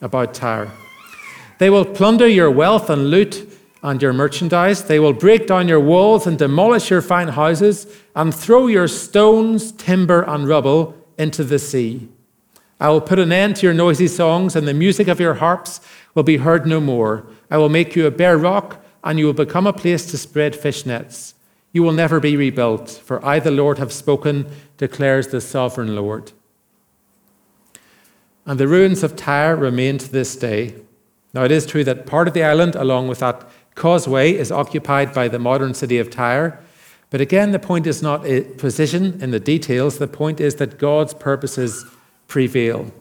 about 0.00 0.34
Tyre. 0.34 0.70
They 1.58 1.70
will 1.70 1.84
plunder 1.84 2.28
your 2.28 2.50
wealth 2.50 2.90
and 2.90 3.10
loot 3.10 3.48
and 3.82 4.02
your 4.02 4.12
merchandise. 4.12 4.84
They 4.84 4.98
will 4.98 5.12
break 5.12 5.46
down 5.46 5.68
your 5.68 5.80
walls 5.80 6.26
and 6.26 6.38
demolish 6.38 6.90
your 6.90 7.02
fine 7.02 7.28
houses 7.28 7.86
and 8.14 8.34
throw 8.34 8.66
your 8.66 8.88
stones, 8.88 9.72
timber, 9.72 10.22
and 10.22 10.48
rubble 10.48 10.94
into 11.16 11.44
the 11.44 11.58
sea. 11.58 12.08
I 12.78 12.90
will 12.90 13.00
put 13.00 13.18
an 13.18 13.32
end 13.32 13.56
to 13.56 13.66
your 13.66 13.74
noisy 13.74 14.08
songs, 14.08 14.54
and 14.54 14.68
the 14.68 14.74
music 14.74 15.08
of 15.08 15.18
your 15.18 15.34
harps 15.34 15.80
will 16.14 16.24
be 16.24 16.36
heard 16.36 16.66
no 16.66 16.78
more. 16.78 17.26
I 17.50 17.56
will 17.56 17.70
make 17.70 17.96
you 17.96 18.06
a 18.06 18.10
bare 18.10 18.36
rock, 18.36 18.84
and 19.02 19.18
you 19.18 19.24
will 19.24 19.32
become 19.32 19.66
a 19.66 19.72
place 19.72 20.04
to 20.10 20.18
spread 20.18 20.54
fish 20.54 20.84
nets. 20.84 21.34
You 21.72 21.82
will 21.82 21.92
never 21.92 22.20
be 22.20 22.36
rebuilt, 22.36 22.90
for 22.90 23.24
I, 23.24 23.38
the 23.38 23.50
Lord, 23.50 23.78
have 23.78 23.92
spoken, 23.92 24.46
declares 24.76 25.28
the 25.28 25.40
sovereign 25.40 25.94
Lord. 25.96 26.32
And 28.46 28.60
the 28.60 28.68
ruins 28.68 29.02
of 29.02 29.16
Tyre 29.16 29.56
remain 29.56 29.98
to 29.98 30.10
this 30.10 30.36
day. 30.36 30.74
Now, 31.34 31.44
it 31.44 31.50
is 31.50 31.66
true 31.66 31.84
that 31.84 32.06
part 32.06 32.28
of 32.28 32.34
the 32.34 32.44
island, 32.44 32.76
along 32.76 33.08
with 33.08 33.18
that 33.18 33.46
causeway, 33.74 34.32
is 34.32 34.52
occupied 34.52 35.12
by 35.12 35.28
the 35.28 35.38
modern 35.38 35.74
city 35.74 35.98
of 35.98 36.10
Tyre. 36.10 36.58
But 37.10 37.20
again, 37.20 37.52
the 37.52 37.58
point 37.58 37.86
is 37.86 38.02
not 38.02 38.22
precision 38.56 39.20
in 39.20 39.32
the 39.32 39.40
details. 39.40 39.98
The 39.98 40.06
point 40.06 40.40
is 40.40 40.54
that 40.56 40.78
God's 40.78 41.12
purposes 41.12 41.84
prevail. 42.28 42.92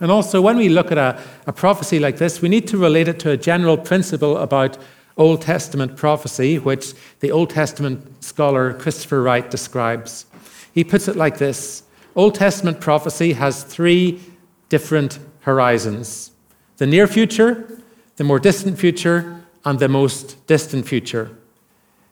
And 0.00 0.10
also, 0.12 0.40
when 0.40 0.56
we 0.56 0.68
look 0.68 0.92
at 0.92 0.98
a, 0.98 1.20
a 1.46 1.52
prophecy 1.52 1.98
like 1.98 2.18
this, 2.18 2.40
we 2.40 2.48
need 2.48 2.68
to 2.68 2.78
relate 2.78 3.08
it 3.08 3.18
to 3.20 3.30
a 3.30 3.36
general 3.36 3.76
principle 3.76 4.36
about 4.36 4.78
Old 5.16 5.42
Testament 5.42 5.96
prophecy, 5.96 6.58
which 6.58 6.94
the 7.18 7.32
Old 7.32 7.50
Testament 7.50 8.22
scholar 8.22 8.72
Christopher 8.74 9.22
Wright 9.22 9.50
describes. 9.50 10.26
He 10.72 10.84
puts 10.84 11.08
it 11.08 11.16
like 11.16 11.38
this 11.38 11.82
Old 12.18 12.34
Testament 12.34 12.80
prophecy 12.80 13.34
has 13.34 13.62
three 13.62 14.20
different 14.68 15.20
horizons 15.42 16.32
the 16.78 16.86
near 16.86 17.06
future, 17.06 17.80
the 18.16 18.24
more 18.24 18.40
distant 18.40 18.76
future, 18.76 19.40
and 19.64 19.78
the 19.78 19.88
most 19.88 20.44
distant 20.48 20.86
future. 20.88 21.30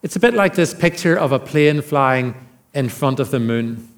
It's 0.03 0.15
a 0.15 0.21
bit 0.21 0.35
like 0.35 0.55
this 0.55 0.75
picture 0.75 1.17
of 1.17 1.33
a 1.33 1.41
plane 1.41 1.83
flying 1.83 2.37
in 2.73 2.89
front 2.89 3.19
of 3.19 3.33
the 3.33 3.41
moon. 3.41 3.89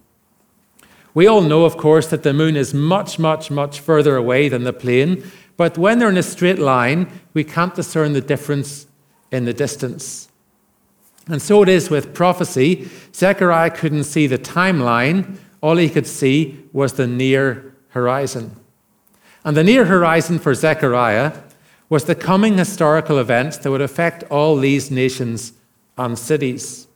We 1.12 1.26
all 1.26 1.42
know, 1.42 1.66
of 1.66 1.76
course, 1.76 2.06
that 2.08 2.22
the 2.22 2.32
moon 2.32 2.56
is 2.56 2.72
much, 2.72 3.18
much, 3.18 3.50
much 3.50 3.78
further 3.80 4.16
away 4.16 4.48
than 4.48 4.64
the 4.64 4.72
plane, 4.72 5.22
but 5.58 5.76
when 5.76 5.98
they're 5.98 6.08
in 6.08 6.16
a 6.16 6.22
straight 6.22 6.58
line, 6.58 7.20
we 7.34 7.44
can't 7.44 7.74
discern 7.74 8.14
the 8.14 8.22
difference 8.22 8.86
in 9.30 9.44
the 9.44 9.52
distance. 9.52 10.30
And 11.26 11.42
so 11.42 11.62
it 11.62 11.68
is 11.68 11.90
with 11.90 12.14
prophecy. 12.14 12.88
Zechariah 13.14 13.70
couldn't 13.70 14.04
see 14.04 14.26
the 14.26 14.38
timeline, 14.38 15.38
all 15.60 15.76
he 15.76 15.88
could 15.88 16.06
see 16.06 16.64
was 16.72 16.94
the 16.94 17.06
near 17.06 17.74
horizon. 17.90 18.56
And 19.44 19.56
the 19.56 19.64
near 19.64 19.84
horizon 19.84 20.38
for 20.38 20.54
Zechariah 20.54 21.32
was 21.88 22.04
the 22.04 22.14
coming 22.14 22.58
historical 22.58 23.18
events 23.18 23.56
that 23.58 23.70
would 23.70 23.80
affect 23.80 24.24
all 24.24 24.56
these 24.56 24.90
nations 24.90 25.52
and 25.96 26.18
cities. 26.18 26.86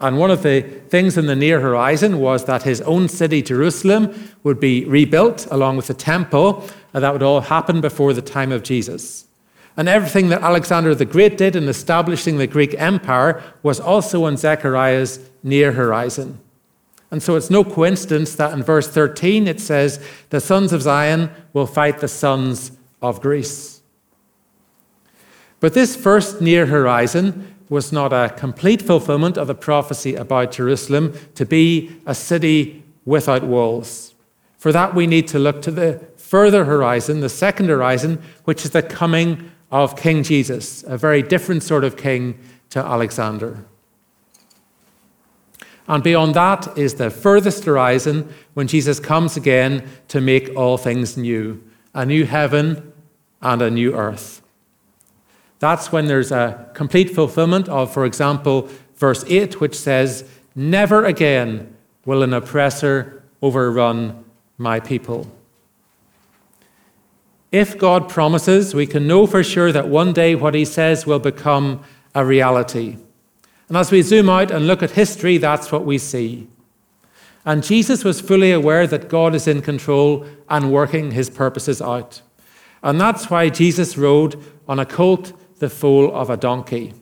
And 0.00 0.18
one 0.18 0.30
of 0.30 0.42
the 0.42 0.62
things 0.62 1.18
in 1.18 1.26
the 1.26 1.36
near 1.36 1.60
horizon 1.60 2.18
was 2.18 2.46
that 2.46 2.62
his 2.62 2.80
own 2.82 3.08
city, 3.08 3.42
Jerusalem, 3.42 4.30
would 4.42 4.58
be 4.58 4.86
rebuilt 4.86 5.46
along 5.50 5.76
with 5.76 5.88
the 5.88 5.94
temple, 5.94 6.66
and 6.94 7.04
that 7.04 7.12
would 7.12 7.22
all 7.22 7.42
happen 7.42 7.82
before 7.82 8.14
the 8.14 8.22
time 8.22 8.50
of 8.50 8.62
Jesus. 8.62 9.26
And 9.76 9.88
everything 9.88 10.28
that 10.28 10.42
Alexander 10.42 10.94
the 10.94 11.04
Great 11.04 11.36
did 11.36 11.54
in 11.54 11.68
establishing 11.68 12.38
the 12.38 12.46
Greek 12.46 12.74
Empire 12.78 13.42
was 13.62 13.78
also 13.78 14.24
on 14.24 14.38
Zechariah's 14.38 15.28
near 15.42 15.72
horizon. 15.72 16.40
And 17.10 17.22
so 17.22 17.34
it's 17.34 17.50
no 17.50 17.64
coincidence 17.64 18.34
that 18.36 18.52
in 18.52 18.62
verse 18.62 18.88
13 18.88 19.48
it 19.48 19.60
says, 19.60 20.04
The 20.30 20.40
sons 20.40 20.72
of 20.72 20.82
Zion 20.82 21.30
will 21.52 21.66
fight 21.66 21.98
the 21.98 22.08
sons 22.08 22.72
of 23.02 23.20
Greece. 23.20 23.82
But 25.58 25.74
this 25.74 25.96
first 25.96 26.40
near 26.40 26.66
horizon 26.66 27.54
was 27.68 27.92
not 27.92 28.12
a 28.12 28.34
complete 28.36 28.82
fulfillment 28.82 29.36
of 29.36 29.46
the 29.46 29.54
prophecy 29.54 30.14
about 30.14 30.52
Jerusalem 30.52 31.14
to 31.34 31.44
be 31.44 31.90
a 32.06 32.14
city 32.14 32.82
without 33.04 33.44
walls. 33.44 34.14
For 34.58 34.72
that, 34.72 34.94
we 34.94 35.06
need 35.06 35.28
to 35.28 35.38
look 35.38 35.62
to 35.62 35.70
the 35.70 35.98
further 36.16 36.64
horizon, 36.64 37.20
the 37.20 37.28
second 37.28 37.68
horizon, 37.68 38.20
which 38.44 38.64
is 38.64 38.70
the 38.70 38.82
coming 38.82 39.50
of 39.70 39.96
King 39.96 40.22
Jesus, 40.22 40.84
a 40.86 40.96
very 40.96 41.22
different 41.22 41.62
sort 41.62 41.84
of 41.84 41.96
king 41.96 42.38
to 42.70 42.80
Alexander. 42.80 43.64
And 45.90 46.04
beyond 46.04 46.36
that 46.36 46.78
is 46.78 46.94
the 46.94 47.10
furthest 47.10 47.64
horizon 47.64 48.32
when 48.54 48.68
Jesus 48.68 49.00
comes 49.00 49.36
again 49.36 49.88
to 50.06 50.20
make 50.20 50.54
all 50.56 50.78
things 50.78 51.16
new 51.16 51.60
a 51.92 52.06
new 52.06 52.24
heaven 52.24 52.92
and 53.42 53.60
a 53.60 53.68
new 53.68 53.96
earth. 53.96 54.40
That's 55.58 55.90
when 55.90 56.06
there's 56.06 56.30
a 56.30 56.70
complete 56.74 57.10
fulfillment 57.10 57.68
of, 57.68 57.92
for 57.92 58.04
example, 58.04 58.68
verse 58.94 59.24
8, 59.26 59.60
which 59.60 59.74
says, 59.74 60.22
Never 60.54 61.04
again 61.04 61.74
will 62.04 62.22
an 62.22 62.34
oppressor 62.34 63.24
overrun 63.42 64.24
my 64.58 64.78
people. 64.78 65.26
If 67.50 67.76
God 67.76 68.08
promises, 68.08 68.76
we 68.76 68.86
can 68.86 69.08
know 69.08 69.26
for 69.26 69.42
sure 69.42 69.72
that 69.72 69.88
one 69.88 70.12
day 70.12 70.36
what 70.36 70.54
he 70.54 70.64
says 70.64 71.04
will 71.04 71.18
become 71.18 71.82
a 72.14 72.24
reality. 72.24 72.96
And 73.70 73.76
as 73.76 73.92
we 73.92 74.02
zoom 74.02 74.28
out 74.28 74.50
and 74.50 74.66
look 74.66 74.82
at 74.82 74.90
history, 74.90 75.38
that's 75.38 75.70
what 75.70 75.84
we 75.84 75.96
see. 75.96 76.48
And 77.44 77.62
Jesus 77.62 78.02
was 78.02 78.20
fully 78.20 78.50
aware 78.50 78.84
that 78.88 79.08
God 79.08 79.32
is 79.32 79.46
in 79.46 79.62
control 79.62 80.26
and 80.48 80.72
working 80.72 81.12
his 81.12 81.30
purposes 81.30 81.80
out. 81.80 82.20
And 82.82 83.00
that's 83.00 83.30
why 83.30 83.48
Jesus 83.48 83.96
rode 83.96 84.42
on 84.66 84.80
a 84.80 84.84
colt, 84.84 85.32
the 85.60 85.70
foal 85.70 86.12
of 86.12 86.30
a 86.30 86.36
donkey. 86.36 86.94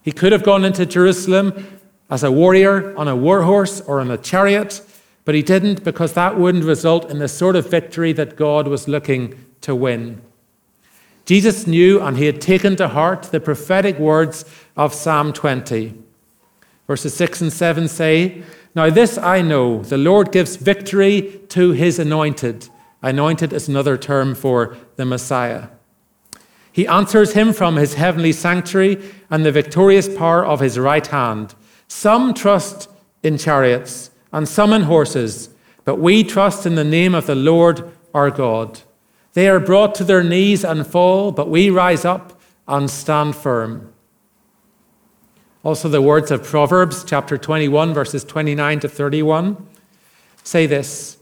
He 0.00 0.10
could 0.10 0.32
have 0.32 0.44
gone 0.44 0.64
into 0.64 0.86
Jerusalem 0.86 1.78
as 2.08 2.24
a 2.24 2.32
warrior 2.32 2.96
on 2.96 3.06
a 3.06 3.14
war 3.14 3.42
horse 3.42 3.82
or 3.82 4.00
on 4.00 4.10
a 4.10 4.16
chariot, 4.16 4.80
but 5.26 5.34
he 5.34 5.42
didn't 5.42 5.84
because 5.84 6.14
that 6.14 6.38
wouldn't 6.38 6.64
result 6.64 7.10
in 7.10 7.18
the 7.18 7.28
sort 7.28 7.54
of 7.54 7.68
victory 7.68 8.14
that 8.14 8.34
God 8.34 8.66
was 8.66 8.88
looking 8.88 9.34
to 9.60 9.74
win. 9.74 10.22
Jesus 11.28 11.66
knew 11.66 12.00
and 12.00 12.16
he 12.16 12.24
had 12.24 12.40
taken 12.40 12.74
to 12.76 12.88
heart 12.88 13.24
the 13.24 13.38
prophetic 13.38 13.98
words 13.98 14.46
of 14.78 14.94
Psalm 14.94 15.34
20. 15.34 15.92
Verses 16.86 17.12
6 17.12 17.42
and 17.42 17.52
7 17.52 17.86
say, 17.86 18.42
Now 18.74 18.88
this 18.88 19.18
I 19.18 19.42
know, 19.42 19.82
the 19.82 19.98
Lord 19.98 20.32
gives 20.32 20.56
victory 20.56 21.38
to 21.50 21.72
his 21.72 21.98
anointed. 21.98 22.70
Anointed 23.02 23.52
is 23.52 23.68
another 23.68 23.98
term 23.98 24.34
for 24.34 24.74
the 24.96 25.04
Messiah. 25.04 25.68
He 26.72 26.86
answers 26.86 27.34
him 27.34 27.52
from 27.52 27.76
his 27.76 27.92
heavenly 27.92 28.32
sanctuary 28.32 28.98
and 29.28 29.44
the 29.44 29.52
victorious 29.52 30.08
power 30.08 30.46
of 30.46 30.60
his 30.60 30.78
right 30.78 31.06
hand. 31.06 31.54
Some 31.88 32.32
trust 32.32 32.88
in 33.22 33.36
chariots 33.36 34.12
and 34.32 34.48
some 34.48 34.72
in 34.72 34.84
horses, 34.84 35.50
but 35.84 35.96
we 35.96 36.24
trust 36.24 36.64
in 36.64 36.74
the 36.74 36.84
name 36.84 37.14
of 37.14 37.26
the 37.26 37.34
Lord 37.34 37.92
our 38.14 38.30
God. 38.30 38.80
They 39.38 39.48
are 39.48 39.60
brought 39.60 39.94
to 39.94 40.02
their 40.02 40.24
knees 40.24 40.64
and 40.64 40.84
fall, 40.84 41.30
but 41.30 41.48
we 41.48 41.70
rise 41.70 42.04
up 42.04 42.40
and 42.66 42.90
stand 42.90 43.36
firm. 43.36 43.92
Also, 45.62 45.88
the 45.88 46.02
words 46.02 46.32
of 46.32 46.42
Proverbs 46.42 47.04
chapter 47.04 47.38
21, 47.38 47.94
verses 47.94 48.24
29 48.24 48.80
to 48.80 48.88
31 48.88 49.64
say 50.42 50.66
this 50.66 51.18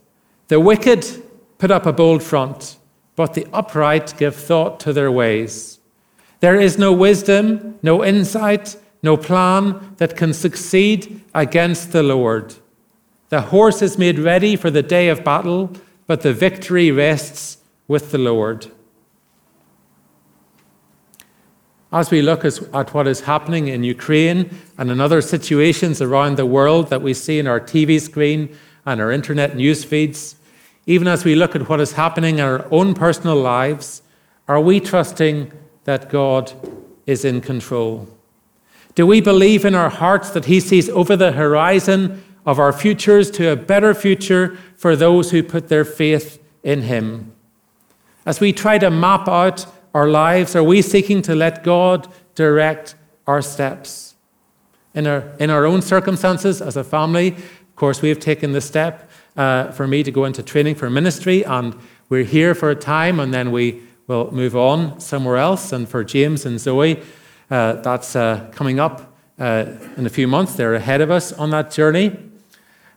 The 0.49 0.58
wicked 0.58 1.04
put 1.58 1.70
up 1.70 1.85
a 1.85 1.92
bold 1.92 2.23
front, 2.23 2.78
but 3.16 3.35
the 3.35 3.46
upright 3.52 4.14
give 4.16 4.35
thought 4.35 4.80
to 4.80 4.94
their 4.94 5.12
ways. 5.12 5.78
There 6.40 6.58
is 6.58 6.78
no 6.78 6.94
wisdom, 6.94 7.78
no 7.82 8.02
insight, 8.02 8.78
no 9.02 9.18
plan 9.18 9.94
that 9.99 10.16
can 10.16 10.32
succeed 10.32 11.23
against 11.35 11.92
the 11.92 12.02
Lord. 12.02 12.54
The 13.28 13.42
horse 13.42 13.82
is 13.82 13.99
made 13.99 14.18
ready 14.18 14.56
for 14.56 14.70
the 14.70 14.82
day 14.82 15.08
of 15.08 15.23
battle, 15.23 15.70
but 16.06 16.23
the 16.23 16.32
victory 16.32 16.90
rests 16.90 17.58
with 17.88 18.11
the 18.11 18.19
Lord. 18.19 18.71
As 21.93 22.11
we 22.11 22.21
look 22.21 22.45
at 22.45 22.93
what 22.93 23.07
is 23.07 23.21
happening 23.21 23.69
in 23.69 23.85
Ukraine 23.85 24.50
and 24.76 24.90
in 24.90 25.00
other 25.00 25.21
situations 25.21 26.02
around 26.02 26.37
the 26.37 26.45
world 26.45 26.90
that 26.90 27.00
we 27.00 27.14
see 27.14 27.38
in 27.38 27.47
our 27.47 27.61
TV 27.61 28.00
screen 28.00 28.55
and 28.85 29.00
our 29.00 29.12
internet 29.12 29.57
news 29.57 29.85
feeds, 29.85 30.37
even 30.87 31.07
as 31.09 31.25
we 31.25 31.35
look 31.35 31.55
at 31.55 31.69
what 31.69 31.81
is 31.81 31.93
happening 31.93 32.38
in 32.38 32.45
our 32.45 32.66
own 32.73 32.93
personal 32.93 33.37
lives, 33.37 34.02
are 34.49 34.61
we 34.61 34.81
trusting 34.81 35.52
that 35.85 36.09
God 36.09 36.52
is 37.07 37.25
in 37.25 37.40
control? 37.40 38.09
Do 38.97 39.07
we 39.07 39.21
believe 39.21 39.64
in 39.64 39.75
our 39.75 39.90
hearts 39.90 40.31
that 40.31 40.47
He 40.47 40.59
sees 40.59 40.88
over 40.88 41.16
the 41.16 41.33
horizon 41.33 42.23
of 42.45 42.59
our 42.59 42.73
futures 42.73 43.31
to 43.33 43.50
a 43.50 43.57
better 43.57 43.95
future 43.95 44.57
for 44.76 44.97
those 44.97 45.31
who 45.31 45.43
put 45.43 45.69
their 45.69 45.85
faith 45.85 46.43
in 46.62 46.83
Him? 46.83 47.36
As 48.26 48.40
we 48.40 48.52
try 48.52 48.76
to 48.78 48.90
map 48.90 49.28
out 49.28 49.66
our 49.95 50.09
lives, 50.09 50.56
are 50.56 50.64
we 50.64 50.83
seeking 50.83 51.23
to 51.23 51.35
let 51.37 51.62
God 51.62 52.09
direct 52.35 52.97
our 53.28 53.40
steps? 53.40 54.16
In 54.95 55.06
our, 55.06 55.33
in 55.38 55.49
our 55.49 55.64
own 55.64 55.80
circumstances 55.80 56.61
as 56.61 56.76
a 56.76 56.83
family, 56.83 57.28
of 57.28 57.76
course, 57.76 58.02
we 58.02 58.09
have 58.09 58.18
taken 58.18 58.50
the 58.50 58.61
step 58.61 59.09
uh, 59.37 59.71
for 59.71 59.87
me 59.87 60.02
to 60.02 60.11
go 60.11 60.25
into 60.25 60.42
training 60.42 60.75
for 60.75 60.90
ministry, 60.90 61.45
and 61.45 61.76
we're 62.09 62.25
here 62.25 62.52
for 62.56 62.71
a 62.71 62.75
time, 62.75 63.21
and 63.21 63.33
then 63.33 63.52
we 63.52 63.80
will 64.09 64.33
move 64.33 64.56
on 64.56 64.99
somewhere 64.99 65.37
else. 65.37 65.73
And 65.73 65.88
for 65.88 66.02
James 66.02 66.45
and 66.45 66.59
Zoe, 66.59 67.00
uh, 67.49 67.75
that's 67.75 68.16
uh, 68.16 68.50
coming 68.52 68.80
up 68.80 69.16
uh, 69.38 69.66
in 69.97 70.04
a 70.04 70.11
few 70.11 70.26
months. 70.26 70.56
They're 70.56 70.75
ahead 70.75 71.00
of 71.00 71.12
us 71.12 71.33
on 71.33 71.50
that 71.50 71.71
journey. 71.71 72.18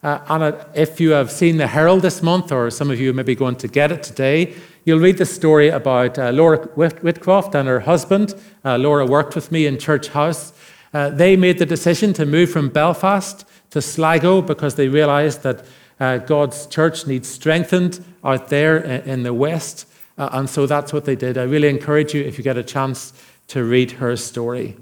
Uh, 0.02 0.20
and 0.28 0.56
if 0.74 1.00
you 1.00 1.12
have 1.12 1.30
seen 1.30 1.58
the 1.58 1.68
Herald 1.68 2.02
this 2.02 2.24
month, 2.24 2.52
or 2.52 2.72
some 2.72 2.90
of 2.90 3.00
you 3.00 3.14
may 3.14 3.24
be 3.24 3.36
going 3.36 3.58
to 3.58 3.68
get 3.68 3.92
it 3.92 4.02
today, 4.02 4.56
you'll 4.90 5.00
read 5.00 5.20
the 5.20 5.26
story 5.26 5.70
about 5.70 6.18
uh, 6.18 6.32
Laura 6.32 6.58
Whitcroft 6.58 7.54
and 7.54 7.68
her 7.68 7.82
husband. 7.82 8.34
Uh, 8.66 8.76
Laura 8.76 9.06
worked 9.06 9.36
with 9.36 9.52
me 9.52 9.68
in 9.68 9.78
Church 9.78 10.08
House. 10.08 10.52
Uh, 10.92 11.12
they 11.12 11.36
made 11.36 11.60
the 11.60 11.66
decision 11.66 12.12
to 12.14 12.26
move 12.26 12.50
from 12.50 12.70
Belfast 12.70 13.46
to 13.70 13.84
Sligo 13.84 14.42
because 14.42 14.74
they 14.74 14.88
realized 14.88 15.44
that 15.44 15.64
uh, 16.00 16.18
God's 16.18 16.66
church 16.66 17.06
needs 17.06 17.30
strengthened 17.30 18.04
out 18.24 18.50
there 18.50 18.78
in 18.78 19.22
the 19.22 19.32
West. 19.32 19.86
Uh, 20.18 20.30
and 20.32 20.50
so 20.50 20.66
that's 20.66 20.92
what 20.92 21.06
they 21.06 21.16
did. 21.16 21.38
I 21.38 21.44
really 21.44 21.70
encourage 21.70 22.16
you, 22.16 22.24
if 22.24 22.40
you 22.40 22.44
get 22.44 22.58
a 22.58 22.64
chance, 22.64 23.14
to 23.50 23.64
read 23.64 23.92
her 23.92 24.16
story. 24.16 24.76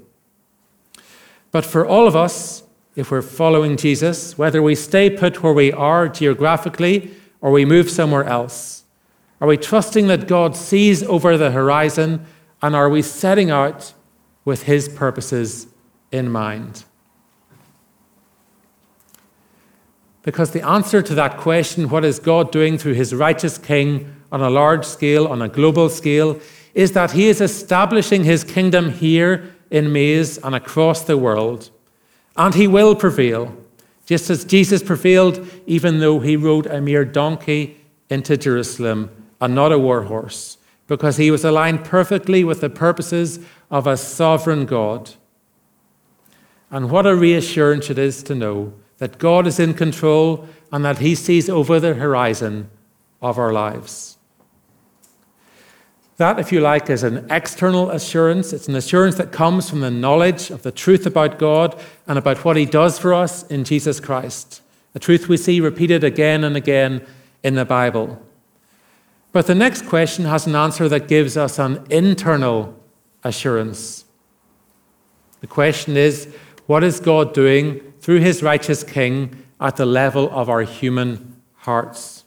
But 1.50 1.66
for 1.66 1.86
all 1.86 2.06
of 2.06 2.16
us, 2.16 2.62
if 2.96 3.10
we're 3.10 3.20
following 3.20 3.76
Jesus, 3.76 4.38
whether 4.38 4.62
we 4.62 4.74
stay 4.74 5.10
put 5.10 5.42
where 5.42 5.52
we 5.52 5.70
are 5.70 6.08
geographically 6.08 7.10
or 7.42 7.50
we 7.50 7.66
move 7.66 7.90
somewhere 7.90 8.24
else? 8.24 8.84
Are 9.40 9.48
we 9.48 9.56
trusting 9.56 10.08
that 10.08 10.26
God 10.26 10.56
sees 10.56 11.02
over 11.02 11.36
the 11.36 11.50
horizon 11.50 12.26
and 12.60 12.74
are 12.74 12.88
we 12.88 13.02
setting 13.02 13.50
out 13.50 13.92
with 14.44 14.64
His 14.64 14.88
purposes 14.88 15.68
in 16.10 16.30
mind? 16.30 16.84
Because 20.22 20.50
the 20.50 20.66
answer 20.66 21.00
to 21.02 21.14
that 21.14 21.36
question, 21.36 21.88
what 21.88 22.04
is 22.04 22.18
God 22.18 22.50
doing 22.50 22.78
through 22.78 22.94
His 22.94 23.14
righteous 23.14 23.58
King 23.58 24.14
on 24.32 24.40
a 24.40 24.50
large 24.50 24.84
scale, 24.84 25.26
on 25.28 25.40
a 25.40 25.48
global 25.48 25.88
scale, 25.88 26.38
is 26.74 26.92
that 26.92 27.12
He 27.12 27.28
is 27.28 27.40
establishing 27.40 28.24
His 28.24 28.44
kingdom 28.44 28.90
here 28.90 29.54
in 29.70 29.92
Maze 29.92 30.38
and 30.38 30.54
across 30.54 31.04
the 31.04 31.16
world 31.16 31.70
and 32.38 32.54
he 32.54 32.68
will 32.68 32.94
prevail, 32.94 33.54
just 34.06 34.30
as 34.30 34.44
Jesus 34.44 34.82
prevailed, 34.82 35.46
even 35.66 35.98
though 35.98 36.20
he 36.20 36.36
rode 36.36 36.66
a 36.66 36.80
mere 36.80 37.04
donkey 37.04 37.76
into 38.08 38.36
Jerusalem 38.36 39.10
and 39.40 39.54
not 39.54 39.72
a 39.72 39.78
war 39.78 40.02
horse, 40.02 40.58
because 40.86 41.16
he 41.16 41.30
was 41.30 41.44
aligned 41.44 41.84
perfectly 41.84 42.44
with 42.44 42.60
the 42.60 42.70
purposes 42.70 43.40
of 43.70 43.86
a 43.86 43.96
sovereign 43.96 44.66
God. 44.66 45.10
And 46.70 46.90
what 46.90 47.06
a 47.06 47.16
reassurance 47.16 47.90
it 47.90 47.98
is 47.98 48.22
to 48.24 48.34
know 48.34 48.74
that 48.98 49.18
God 49.18 49.46
is 49.46 49.58
in 49.58 49.74
control 49.74 50.48
and 50.72 50.84
that 50.84 50.98
he 50.98 51.14
sees 51.14 51.48
over 51.48 51.80
the 51.80 51.94
horizon 51.94 52.70
of 53.22 53.38
our 53.38 53.52
lives. 53.52 54.18
That, 56.18 56.40
if 56.40 56.50
you 56.50 56.60
like, 56.60 56.90
is 56.90 57.04
an 57.04 57.28
external 57.30 57.90
assurance. 57.90 58.52
It's 58.52 58.66
an 58.66 58.74
assurance 58.74 59.14
that 59.16 59.30
comes 59.30 59.70
from 59.70 59.80
the 59.80 59.90
knowledge 59.90 60.50
of 60.50 60.62
the 60.62 60.72
truth 60.72 61.06
about 61.06 61.38
God 61.38 61.80
and 62.08 62.18
about 62.18 62.44
what 62.44 62.56
He 62.56 62.64
does 62.66 62.98
for 62.98 63.14
us 63.14 63.46
in 63.46 63.62
Jesus 63.62 64.00
Christ. 64.00 64.60
A 64.96 64.98
truth 64.98 65.28
we 65.28 65.36
see 65.36 65.60
repeated 65.60 66.02
again 66.02 66.42
and 66.42 66.56
again 66.56 67.06
in 67.44 67.54
the 67.54 67.64
Bible. 67.64 68.20
But 69.32 69.46
the 69.46 69.54
next 69.54 69.86
question 69.86 70.24
has 70.24 70.46
an 70.46 70.54
answer 70.54 70.88
that 70.88 71.08
gives 71.08 71.36
us 71.36 71.58
an 71.58 71.86
internal 71.90 72.74
assurance. 73.22 74.04
The 75.40 75.46
question 75.46 75.96
is 75.96 76.32
what 76.66 76.84
is 76.84 77.00
God 77.00 77.34
doing 77.34 77.80
through 78.00 78.20
His 78.20 78.42
righteous 78.42 78.82
King 78.82 79.44
at 79.60 79.76
the 79.76 79.86
level 79.86 80.30
of 80.30 80.48
our 80.48 80.62
human 80.62 81.36
hearts? 81.56 82.24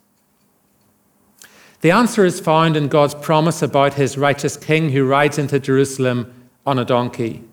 The 1.81 1.91
answer 1.91 2.23
is 2.25 2.39
found 2.39 2.77
in 2.77 2.87
God's 2.89 3.15
promise 3.15 3.63
about 3.63 3.95
his 3.95 4.15
righteous 4.15 4.55
king 4.55 4.91
who 4.91 5.07
rides 5.07 5.39
into 5.39 5.59
Jerusalem 5.59 6.31
on 6.63 6.77
a 6.77 6.85
donkey. 6.85 7.43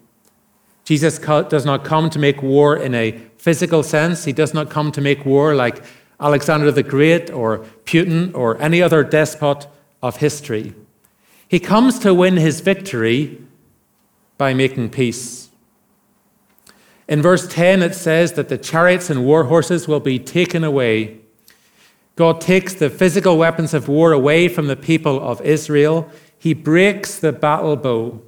Jesus 0.84 1.18
does 1.18 1.64
not 1.64 1.84
come 1.84 2.10
to 2.10 2.18
make 2.18 2.42
war 2.42 2.76
in 2.76 2.94
a 2.94 3.12
physical 3.38 3.82
sense. 3.82 4.24
He 4.24 4.34
does 4.34 4.52
not 4.52 4.68
come 4.68 4.92
to 4.92 5.00
make 5.00 5.24
war 5.24 5.54
like 5.54 5.82
Alexander 6.20 6.70
the 6.70 6.82
Great 6.82 7.30
or 7.30 7.60
Putin 7.84 8.34
or 8.34 8.60
any 8.60 8.82
other 8.82 9.02
despot 9.04 9.66
of 10.02 10.16
history. 10.16 10.74
He 11.46 11.60
comes 11.60 11.98
to 12.00 12.14
win 12.14 12.36
his 12.36 12.60
victory 12.60 13.40
by 14.36 14.54
making 14.54 14.90
peace. 14.90 15.48
In 17.08 17.22
verse 17.22 17.46
10, 17.48 17.82
it 17.82 17.94
says 17.94 18.34
that 18.34 18.48
the 18.48 18.58
chariots 18.58 19.08
and 19.08 19.24
war 19.24 19.44
horses 19.44 19.88
will 19.88 20.00
be 20.00 20.18
taken 20.18 20.62
away 20.62 21.20
God 22.18 22.40
takes 22.40 22.74
the 22.74 22.90
physical 22.90 23.38
weapons 23.38 23.72
of 23.72 23.86
war 23.86 24.10
away 24.10 24.48
from 24.48 24.66
the 24.66 24.74
people 24.74 25.20
of 25.20 25.40
Israel. 25.42 26.10
He 26.36 26.52
breaks 26.52 27.16
the 27.16 27.30
battle 27.30 27.76
bow. 27.76 28.20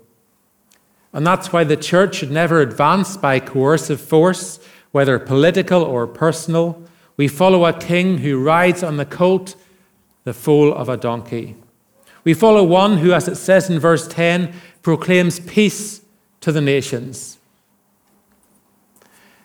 And 1.12 1.26
that's 1.26 1.52
why 1.52 1.64
the 1.64 1.76
church 1.76 2.14
should 2.14 2.30
never 2.30 2.60
advance 2.60 3.16
by 3.16 3.40
coercive 3.40 4.00
force, 4.00 4.60
whether 4.92 5.18
political 5.18 5.82
or 5.82 6.06
personal. 6.06 6.80
We 7.20 7.28
follow 7.28 7.66
a 7.66 7.78
king 7.78 8.16
who 8.16 8.42
rides 8.42 8.82
on 8.82 8.96
the 8.96 9.04
colt, 9.04 9.54
the 10.24 10.32
foal 10.32 10.72
of 10.72 10.88
a 10.88 10.96
donkey. 10.96 11.54
We 12.24 12.32
follow 12.32 12.64
one 12.64 12.96
who, 12.96 13.12
as 13.12 13.28
it 13.28 13.36
says 13.36 13.68
in 13.68 13.78
verse 13.78 14.08
10, 14.08 14.54
proclaims 14.80 15.38
peace 15.38 16.00
to 16.40 16.50
the 16.50 16.62
nations. 16.62 17.36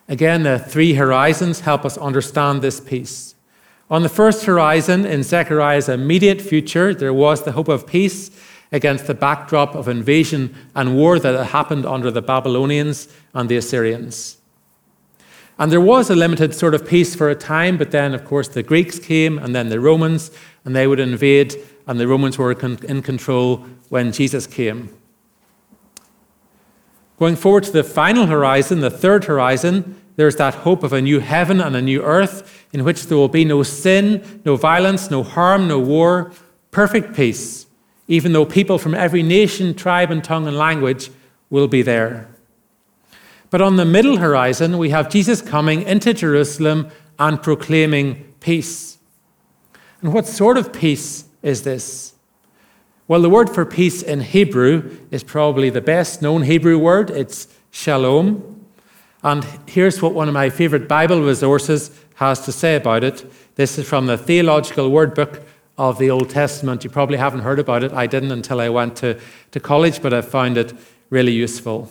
Again, 0.07 0.43
the 0.43 0.57
three 0.57 0.93
horizons 0.93 1.59
help 1.59 1.83
us 1.83 1.97
understand 1.97 2.61
this 2.61 2.79
peace. 2.79 3.35
On 3.89 4.03
the 4.03 4.07
first 4.07 4.45
horizon, 4.45 5.05
in 5.05 5.21
Zechariah's 5.21 5.89
immediate 5.89 6.41
future, 6.41 6.93
there 6.93 7.13
was 7.13 7.43
the 7.43 7.51
hope 7.51 7.67
of 7.67 7.85
peace 7.85 8.31
against 8.71 9.05
the 9.05 9.13
backdrop 9.13 9.75
of 9.75 9.89
invasion 9.89 10.55
and 10.75 10.95
war 10.95 11.19
that 11.19 11.35
had 11.35 11.47
happened 11.47 11.85
under 11.85 12.09
the 12.09 12.21
Babylonians 12.21 13.09
and 13.33 13.49
the 13.49 13.57
Assyrians. 13.57 14.37
And 15.57 15.71
there 15.71 15.81
was 15.81 16.09
a 16.09 16.15
limited 16.15 16.53
sort 16.53 16.73
of 16.73 16.85
peace 16.85 17.15
for 17.15 17.29
a 17.29 17.35
time, 17.35 17.77
but 17.77 17.91
then, 17.91 18.13
of 18.13 18.25
course, 18.25 18.47
the 18.49 18.63
Greeks 18.63 18.99
came 18.99 19.37
and 19.37 19.55
then 19.55 19.69
the 19.69 19.79
Romans, 19.79 20.31
and 20.65 20.75
they 20.75 20.87
would 20.87 20.99
invade 20.99 21.55
and 21.87 21.99
the 21.99 22.07
Romans 22.07 22.37
were 22.37 22.51
in 22.51 23.01
control 23.01 23.57
when 23.89 24.11
Jesus 24.11 24.47
came. 24.47 24.89
Going 27.17 27.35
forward 27.35 27.63
to 27.65 27.71
the 27.71 27.83
final 27.83 28.25
horizon, 28.25 28.81
the 28.81 28.89
third 28.89 29.25
horizon, 29.25 30.01
there's 30.15 30.35
that 30.37 30.55
hope 30.55 30.83
of 30.83 30.93
a 30.93 31.01
new 31.01 31.19
heaven 31.19 31.61
and 31.61 31.75
a 31.75 31.81
new 31.81 32.01
earth 32.01 32.65
in 32.73 32.83
which 32.83 33.05
there 33.05 33.17
will 33.17 33.29
be 33.29 33.45
no 33.45 33.63
sin, 33.63 34.41
no 34.43 34.55
violence, 34.55 35.11
no 35.11 35.23
harm, 35.23 35.67
no 35.67 35.79
war, 35.79 36.31
perfect 36.71 37.15
peace, 37.15 37.67
even 38.07 38.33
though 38.33 38.45
people 38.45 38.77
from 38.77 38.93
every 38.93 39.23
nation, 39.23 39.73
tribe, 39.73 40.11
and 40.11 40.23
tongue 40.23 40.47
and 40.47 40.57
language 40.57 41.09
will 41.49 41.67
be 41.67 41.81
there. 41.81 42.27
But 43.55 43.61
on 43.61 43.77
the 43.77 43.85
middle 43.85 44.17
horizon, 44.17 44.77
we 44.77 44.89
have 44.89 45.07
Jesus 45.07 45.41
coming 45.41 45.83
into 45.83 46.13
Jerusalem 46.13 46.89
and 47.17 47.41
proclaiming 47.41 48.33
peace. 48.41 48.97
And 50.01 50.13
what 50.13 50.27
sort 50.27 50.57
of 50.57 50.73
peace 50.73 51.23
is 51.41 51.61
this? 51.61 52.15
Well, 53.07 53.21
the 53.21 53.29
word 53.29 53.49
for 53.49 53.65
peace 53.65 54.03
in 54.03 54.19
Hebrew 54.19 54.97
is 55.09 55.23
probably 55.23 55.69
the 55.69 55.79
best 55.79 56.21
known 56.21 56.41
Hebrew 56.41 56.77
word. 56.77 57.09
It's 57.09 57.47
shalom. 57.71 58.65
And 59.23 59.45
here's 59.67 60.01
what 60.01 60.13
one 60.13 60.27
of 60.27 60.33
my 60.33 60.49
favorite 60.49 60.89
Bible 60.89 61.21
resources 61.21 61.97
has 62.15 62.43
to 62.43 62.51
say 62.51 62.75
about 62.75 63.05
it. 63.05 63.25
This 63.55 63.77
is 63.77 63.87
from 63.87 64.05
the 64.07 64.17
Theological 64.17 64.91
Word 64.91 65.15
Book 65.15 65.43
of 65.77 65.97
the 65.97 66.09
Old 66.09 66.29
Testament. 66.29 66.83
You 66.83 66.89
probably 66.89 67.19
haven't 67.19 67.39
heard 67.39 67.59
about 67.59 67.85
it. 67.85 67.93
I 67.93 68.05
didn't 68.05 68.33
until 68.33 68.59
I 68.59 68.67
went 68.67 68.97
to, 68.97 69.17
to 69.51 69.61
college, 69.61 70.01
but 70.01 70.13
I 70.13 70.19
found 70.19 70.57
it 70.57 70.73
really 71.09 71.31
useful. 71.31 71.89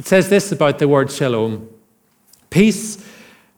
It 0.00 0.06
says 0.06 0.30
this 0.30 0.50
about 0.50 0.78
the 0.78 0.88
word 0.88 1.12
shalom 1.12 1.68
Peace 2.48 3.06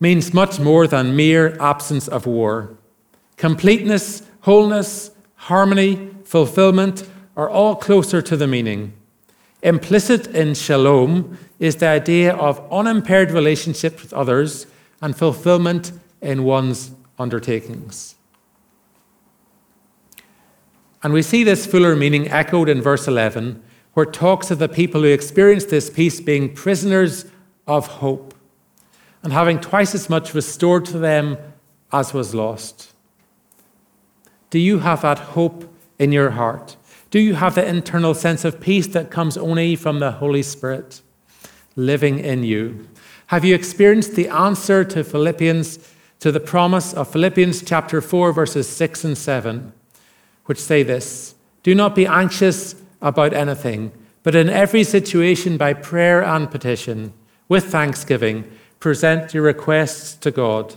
means 0.01 0.35
much 0.35 0.59
more 0.59 0.89
than 0.89 1.15
mere 1.15 1.57
absence 1.61 2.09
of 2.09 2.27
war. 2.27 2.77
Completeness, 3.37 4.27
wholeness, 4.41 5.13
harmony, 5.37 6.11
fulfillment 6.25 7.09
are 7.37 7.49
all 7.49 7.77
closer 7.77 8.21
to 8.23 8.37
the 8.37 8.49
meaning. 8.49 8.93
Implicit 9.63 10.27
in 10.35 10.55
shalom 10.55 11.39
is 11.61 11.77
the 11.77 11.87
idea 11.87 12.35
of 12.35 12.61
unimpaired 12.73 13.31
relationship 13.31 14.03
with 14.03 14.13
others 14.13 14.67
and 15.01 15.17
fulfillment 15.17 15.93
in 16.21 16.43
one's 16.43 16.91
undertakings. 17.21 18.17
And 21.05 21.13
we 21.13 21.23
see 21.23 21.45
this 21.45 21.67
fuller 21.67 21.95
meaning 21.95 22.29
echoed 22.33 22.69
in 22.69 22.83
verse 22.83 23.07
11, 23.07 23.63
where 23.95 24.07
talks 24.07 24.51
of 24.51 24.59
the 24.59 24.69
people 24.69 25.03
who 25.03 25.09
experience 25.09 25.65
this 25.67 25.91
peace 25.91 26.21
being 26.21 26.55
prisoners 26.55 27.27
of 27.67 27.87
hope 27.87 28.35
and 29.23 29.33
having 29.33 29.61
twice 29.61 29.95
as 29.95 30.09
much 30.09 30.35
restored 30.35 30.85
to 30.87 30.99
them 30.99 31.37
as 31.93 32.13
was 32.13 32.35
lost. 32.35 32.93
Do 34.51 34.59
you 34.59 34.81
have 34.81 35.03
that 35.03 35.19
hope 35.19 35.73
in 35.99 36.13
your 36.13 36.31
heart? 36.31 36.77
Do 37.11 37.21
you 37.21 37.35
have 37.35 37.55
the 37.55 37.67
internal 37.67 38.15
sense 38.15 38.45
of 38.45 38.61
peace 38.61 38.87
that 38.89 39.11
comes 39.11 39.37
only 39.37 39.77
from 39.77 39.99
the 39.99 40.13
Holy 40.13 40.43
Spirit 40.43 41.03
living 41.77 42.19
in 42.19 42.43
you? 42.43 42.89
Have 43.27 43.45
you 43.45 43.55
experienced 43.55 44.15
the 44.15 44.29
answer 44.29 44.85
to 44.85 45.05
Philippians, 45.05 45.79
to 46.21 46.33
the 46.33 46.41
promise 46.41 46.93
of 46.93 47.09
Philippians 47.09 47.63
chapter 47.63 48.01
4, 48.01 48.33
verses 48.33 48.69
6 48.69 49.05
and 49.05 49.17
7, 49.17 49.73
which 50.47 50.59
say 50.59 50.83
this 50.83 51.35
Do 51.63 51.75
not 51.75 51.95
be 51.95 52.07
anxious 52.07 52.82
about 53.03 53.35
anything, 53.35 53.93
but 54.23 54.35
in 54.35 54.49
every 54.49 54.85
situation, 54.85 55.57
by 55.57 55.75
prayer 55.75 56.23
and 56.23 56.51
petition, 56.51 57.12
with 57.49 57.67
thanksgiving, 57.67 58.51
present 58.81 59.35
your 59.35 59.43
requests 59.43 60.15
to 60.15 60.31
God. 60.31 60.75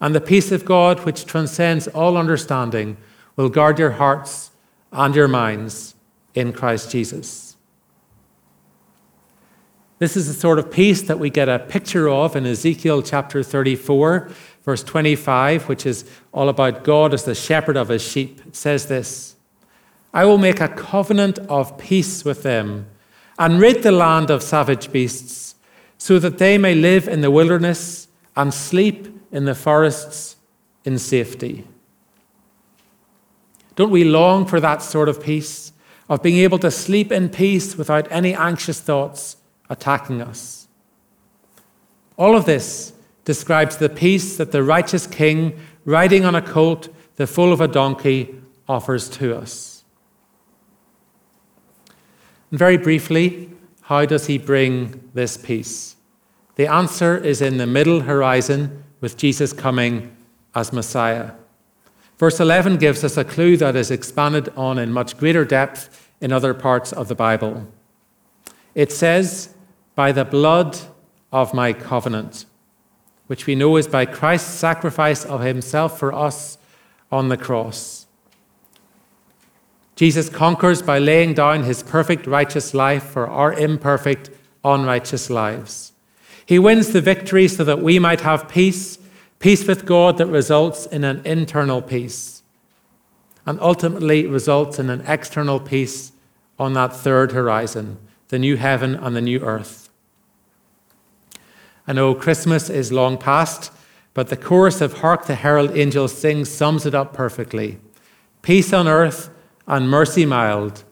And 0.00 0.14
the 0.14 0.20
peace 0.20 0.50
of 0.52 0.64
God, 0.64 1.00
which 1.00 1.24
transcends 1.24 1.88
all 1.88 2.16
understanding, 2.16 2.96
will 3.36 3.48
guard 3.48 3.78
your 3.78 3.92
hearts 3.92 4.50
and 4.92 5.14
your 5.14 5.28
minds 5.28 5.94
in 6.34 6.52
Christ 6.52 6.90
Jesus. 6.90 7.56
This 9.98 10.16
is 10.16 10.26
the 10.26 10.32
sort 10.32 10.58
of 10.58 10.70
peace 10.70 11.02
that 11.02 11.18
we 11.18 11.28
get 11.28 11.48
a 11.48 11.58
picture 11.58 12.08
of 12.08 12.34
in 12.34 12.46
Ezekiel 12.46 13.02
chapter 13.02 13.42
34, 13.42 14.30
verse 14.62 14.82
25, 14.82 15.68
which 15.68 15.84
is 15.84 16.04
all 16.32 16.48
about 16.48 16.84
God 16.84 17.12
as 17.12 17.24
the 17.24 17.34
shepherd 17.34 17.76
of 17.76 17.88
his 17.88 18.02
sheep. 18.02 18.40
It 18.46 18.56
says 18.56 18.86
this 18.86 19.36
I 20.12 20.24
will 20.24 20.38
make 20.38 20.60
a 20.60 20.68
covenant 20.68 21.38
of 21.48 21.78
peace 21.78 22.24
with 22.24 22.42
them 22.42 22.86
and 23.38 23.60
rid 23.60 23.82
the 23.82 23.92
land 23.92 24.30
of 24.30 24.42
savage 24.42 24.92
beasts, 24.92 25.54
so 25.98 26.18
that 26.18 26.38
they 26.38 26.58
may 26.58 26.74
live 26.74 27.08
in 27.08 27.20
the 27.20 27.30
wilderness 27.30 28.08
and 28.36 28.52
sleep 28.52 29.08
in 29.30 29.44
the 29.44 29.54
forests 29.54 30.36
in 30.84 30.98
safety. 30.98 31.64
Don't 33.76 33.90
we 33.90 34.04
long 34.04 34.46
for 34.46 34.60
that 34.60 34.82
sort 34.82 35.08
of 35.08 35.22
peace, 35.22 35.72
of 36.08 36.22
being 36.22 36.38
able 36.38 36.58
to 36.58 36.70
sleep 36.70 37.12
in 37.12 37.28
peace 37.28 37.76
without 37.76 38.10
any 38.10 38.34
anxious 38.34 38.80
thoughts 38.80 39.36
attacking 39.68 40.20
us? 40.20 40.66
All 42.16 42.36
of 42.36 42.44
this 42.44 42.92
describes 43.24 43.76
the 43.76 43.88
peace 43.88 44.36
that 44.36 44.52
the 44.52 44.62
righteous 44.62 45.06
king, 45.06 45.58
riding 45.84 46.24
on 46.24 46.34
a 46.34 46.42
colt, 46.42 46.88
the 47.16 47.26
foal 47.26 47.52
of 47.52 47.60
a 47.60 47.68
donkey, 47.68 48.34
offers 48.68 49.08
to 49.08 49.36
us. 49.36 49.69
And 52.50 52.58
very 52.58 52.76
briefly, 52.76 53.50
how 53.82 54.04
does 54.06 54.26
he 54.26 54.38
bring 54.38 55.10
this 55.14 55.36
peace? 55.36 55.96
The 56.56 56.66
answer 56.66 57.16
is 57.16 57.40
in 57.40 57.56
the 57.56 57.66
middle 57.66 58.00
horizon 58.00 58.84
with 59.00 59.16
Jesus 59.16 59.52
coming 59.52 60.14
as 60.54 60.72
Messiah. 60.72 61.32
Verse 62.18 62.38
11 62.38 62.76
gives 62.76 63.02
us 63.02 63.16
a 63.16 63.24
clue 63.24 63.56
that 63.56 63.76
is 63.76 63.90
expanded 63.90 64.52
on 64.56 64.78
in 64.78 64.92
much 64.92 65.16
greater 65.16 65.44
depth 65.44 66.10
in 66.20 66.32
other 66.32 66.52
parts 66.52 66.92
of 66.92 67.08
the 67.08 67.14
Bible. 67.14 67.66
It 68.74 68.92
says, 68.92 69.54
By 69.94 70.12
the 70.12 70.24
blood 70.24 70.78
of 71.32 71.54
my 71.54 71.72
covenant, 71.72 72.44
which 73.26 73.46
we 73.46 73.54
know 73.54 73.76
is 73.76 73.88
by 73.88 74.04
Christ's 74.06 74.52
sacrifice 74.52 75.24
of 75.24 75.40
himself 75.40 75.98
for 75.98 76.12
us 76.12 76.58
on 77.10 77.28
the 77.28 77.36
cross. 77.36 77.99
Jesus 80.00 80.30
conquers 80.30 80.80
by 80.80 80.98
laying 80.98 81.34
down 81.34 81.64
his 81.64 81.82
perfect 81.82 82.26
righteous 82.26 82.72
life 82.72 83.02
for 83.02 83.28
our 83.28 83.52
imperfect, 83.52 84.30
unrighteous 84.64 85.28
lives. 85.28 85.92
He 86.46 86.58
wins 86.58 86.94
the 86.94 87.02
victory 87.02 87.46
so 87.48 87.64
that 87.64 87.82
we 87.82 87.98
might 87.98 88.22
have 88.22 88.48
peace 88.48 88.96
Peace 89.38 89.66
with 89.66 89.84
God 89.84 90.16
that 90.16 90.26
results 90.26 90.86
in 90.86 91.04
an 91.04 91.20
internal 91.26 91.82
peace 91.82 92.42
and 93.44 93.60
ultimately 93.60 94.26
results 94.26 94.78
in 94.78 94.88
an 94.88 95.02
external 95.06 95.60
peace 95.60 96.12
on 96.58 96.72
that 96.72 96.96
third 96.96 97.32
horizon, 97.32 97.98
the 98.28 98.38
new 98.38 98.56
heaven 98.56 98.94
and 98.94 99.14
the 99.14 99.20
new 99.20 99.40
earth. 99.40 99.90
I 101.86 101.92
know 101.92 102.14
Christmas 102.14 102.70
is 102.70 102.90
long 102.90 103.18
past, 103.18 103.70
but 104.14 104.28
the 104.28 104.36
chorus 104.36 104.80
of 104.80 105.00
Hark 105.00 105.26
the 105.26 105.34
Herald 105.34 105.76
Angels 105.76 106.16
Sing 106.16 106.46
sums 106.46 106.86
it 106.86 106.94
up 106.94 107.12
perfectly. 107.12 107.78
Peace 108.40 108.72
on 108.72 108.88
earth 108.88 109.28
and 109.70 109.88
mercy 109.88 110.26
mild, 110.26 110.82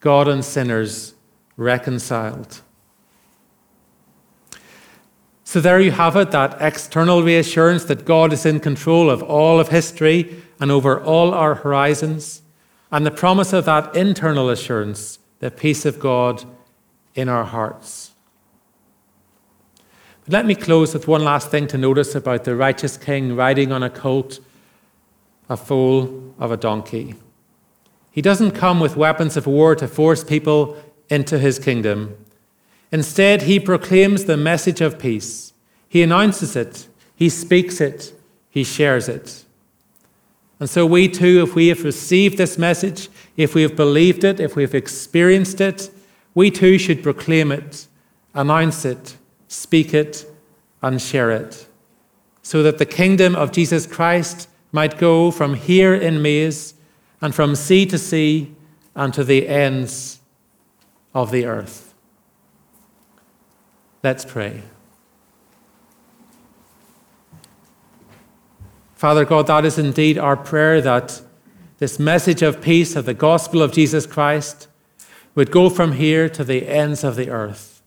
God 0.00 0.28
and 0.28 0.44
sinners 0.44 1.14
reconciled. 1.56 2.60
So 5.42 5.58
there 5.58 5.80
you 5.80 5.90
have 5.92 6.16
it, 6.16 6.32
that 6.32 6.60
external 6.60 7.22
reassurance 7.22 7.84
that 7.84 8.04
God 8.04 8.34
is 8.34 8.44
in 8.44 8.60
control 8.60 9.08
of 9.08 9.22
all 9.22 9.58
of 9.58 9.68
history 9.68 10.42
and 10.60 10.70
over 10.70 11.02
all 11.02 11.32
our 11.32 11.54
horizons, 11.54 12.42
and 12.92 13.06
the 13.06 13.10
promise 13.10 13.54
of 13.54 13.64
that 13.64 13.96
internal 13.96 14.50
assurance, 14.50 15.18
the 15.38 15.50
peace 15.50 15.86
of 15.86 15.98
God 15.98 16.44
in 17.14 17.30
our 17.30 17.44
hearts. 17.44 18.10
But 20.24 20.34
let 20.34 20.44
me 20.44 20.54
close 20.54 20.92
with 20.92 21.08
one 21.08 21.24
last 21.24 21.50
thing 21.50 21.66
to 21.68 21.78
notice 21.78 22.14
about 22.14 22.44
the 22.44 22.54
righteous 22.54 22.98
king 22.98 23.34
riding 23.34 23.72
on 23.72 23.82
a 23.82 23.88
colt, 23.88 24.40
a 25.48 25.56
foal 25.56 26.34
of 26.38 26.52
a 26.52 26.58
donkey. 26.58 27.14
He 28.16 28.22
doesn't 28.22 28.52
come 28.52 28.80
with 28.80 28.96
weapons 28.96 29.36
of 29.36 29.46
war 29.46 29.76
to 29.76 29.86
force 29.86 30.24
people 30.24 30.82
into 31.10 31.38
his 31.38 31.58
kingdom. 31.58 32.16
Instead, 32.90 33.42
he 33.42 33.60
proclaims 33.60 34.24
the 34.24 34.38
message 34.38 34.80
of 34.80 34.98
peace. 34.98 35.52
He 35.86 36.02
announces 36.02 36.56
it, 36.56 36.88
he 37.14 37.28
speaks 37.28 37.78
it, 37.78 38.14
he 38.48 38.64
shares 38.64 39.06
it. 39.06 39.44
And 40.58 40.70
so, 40.70 40.86
we 40.86 41.10
too, 41.10 41.42
if 41.46 41.54
we 41.54 41.68
have 41.68 41.84
received 41.84 42.38
this 42.38 42.56
message, 42.56 43.10
if 43.36 43.54
we 43.54 43.60
have 43.60 43.76
believed 43.76 44.24
it, 44.24 44.40
if 44.40 44.56
we 44.56 44.62
have 44.62 44.74
experienced 44.74 45.60
it, 45.60 45.90
we 46.34 46.50
too 46.50 46.78
should 46.78 47.02
proclaim 47.02 47.52
it, 47.52 47.86
announce 48.32 48.86
it, 48.86 49.14
speak 49.48 49.92
it, 49.92 50.24
and 50.80 51.02
share 51.02 51.30
it, 51.30 51.66
so 52.40 52.62
that 52.62 52.78
the 52.78 52.86
kingdom 52.86 53.36
of 53.36 53.52
Jesus 53.52 53.86
Christ 53.86 54.48
might 54.72 54.96
go 54.96 55.30
from 55.30 55.52
here 55.52 55.94
in 55.94 56.22
Maze 56.22 56.72
and 57.26 57.34
from 57.34 57.56
sea 57.56 57.84
to 57.84 57.98
sea 57.98 58.54
and 58.94 59.12
to 59.12 59.24
the 59.24 59.48
ends 59.48 60.20
of 61.12 61.32
the 61.32 61.44
earth. 61.44 61.92
Let's 64.04 64.24
pray. 64.24 64.62
Father 68.94 69.24
God, 69.24 69.48
that 69.48 69.64
is 69.64 69.76
indeed 69.76 70.18
our 70.18 70.36
prayer 70.36 70.80
that 70.80 71.20
this 71.78 71.98
message 71.98 72.42
of 72.42 72.60
peace, 72.60 72.94
of 72.94 73.06
the 73.06 73.12
gospel 73.12 73.60
of 73.60 73.72
Jesus 73.72 74.06
Christ, 74.06 74.68
would 75.34 75.50
go 75.50 75.68
from 75.68 75.94
here 75.94 76.28
to 76.28 76.44
the 76.44 76.68
ends 76.68 77.02
of 77.02 77.16
the 77.16 77.28
earth. 77.28 77.82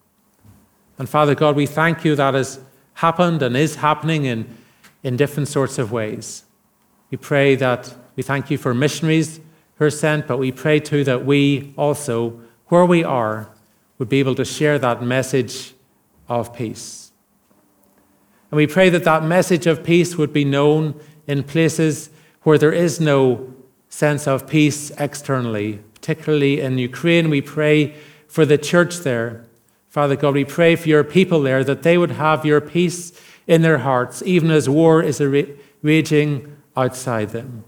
And 0.97 1.07
Father 1.07 1.33
God, 1.33 1.55
we 1.55 1.65
thank 1.65 2.03
you 2.03 2.13
that 2.17 2.33
has 2.33 2.59
happened 2.95 3.41
and 3.41 3.55
is 3.55 3.75
happening 3.75 4.25
in, 4.25 4.57
in 5.01 5.15
different 5.15 5.47
sorts 5.47 5.77
of 5.77 5.93
ways. 5.93 6.43
We 7.11 7.17
pray 7.17 7.55
that 7.55 7.93
we 8.15 8.23
thank 8.23 8.51
you 8.51 8.57
for 8.57 8.73
missionaries 8.73 9.39
who 9.75 9.85
are 9.85 9.89
sent, 9.89 10.27
but 10.27 10.37
we 10.37 10.51
pray 10.51 10.79
too 10.79 11.03
that 11.05 11.25
we 11.25 11.73
also, 11.77 12.39
where 12.67 12.85
we 12.85 13.03
are, 13.03 13.49
would 13.97 14.09
be 14.09 14.19
able 14.19 14.35
to 14.35 14.45
share 14.45 14.77
that 14.79 15.01
message 15.01 15.73
of 16.27 16.53
peace. 16.53 17.11
And 18.51 18.57
we 18.57 18.67
pray 18.67 18.89
that 18.89 19.03
that 19.03 19.23
message 19.23 19.67
of 19.67 19.83
peace 19.83 20.17
would 20.17 20.33
be 20.33 20.45
known 20.45 20.99
in 21.27 21.43
places 21.43 22.09
where 22.43 22.57
there 22.57 22.71
is 22.71 22.99
no 22.99 23.53
sense 23.89 24.27
of 24.27 24.47
peace 24.47 24.91
externally, 24.97 25.79
particularly 25.95 26.61
in 26.61 26.77
Ukraine. 26.77 27.29
We 27.29 27.41
pray 27.41 27.95
for 28.27 28.45
the 28.45 28.57
church 28.57 28.99
there. 28.99 29.45
Father 29.87 30.15
God, 30.15 30.35
we 30.35 30.45
pray 30.45 30.75
for 30.75 30.87
your 30.87 31.03
people 31.03 31.41
there 31.41 31.63
that 31.63 31.83
they 31.83 31.97
would 31.97 32.11
have 32.11 32.45
your 32.45 32.61
peace 32.61 33.11
in 33.47 33.63
their 33.63 33.79
hearts, 33.79 34.21
even 34.25 34.51
as 34.51 34.69
war 34.69 35.01
is 35.01 35.19
raging 35.81 36.55
outside 36.83 37.29
them. 37.29 37.63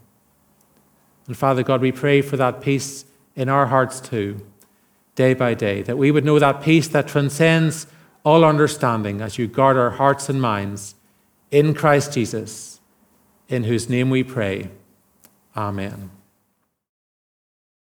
And 1.27 1.37
Father 1.37 1.63
God, 1.63 1.81
we 1.81 1.91
pray 1.91 2.21
for 2.21 2.37
that 2.37 2.61
peace 2.61 3.05
in 3.35 3.49
our 3.49 3.67
hearts 3.67 3.99
too, 3.99 4.45
day 5.15 5.33
by 5.33 5.53
day, 5.53 5.81
that 5.83 5.97
we 5.97 6.11
would 6.11 6.25
know 6.25 6.39
that 6.39 6.61
peace 6.61 6.87
that 6.89 7.07
transcends 7.07 7.87
all 8.23 8.43
understanding 8.43 9.21
as 9.21 9.37
you 9.37 9.47
guard 9.47 9.77
our 9.77 9.91
hearts 9.91 10.29
and 10.29 10.41
minds 10.41 10.95
in 11.49 11.73
Christ 11.73 12.13
Jesus, 12.13 12.79
in 13.47 13.63
whose 13.63 13.89
name 13.89 14.09
we 14.09 14.23
pray. 14.23 14.69
Amen. 15.55 16.11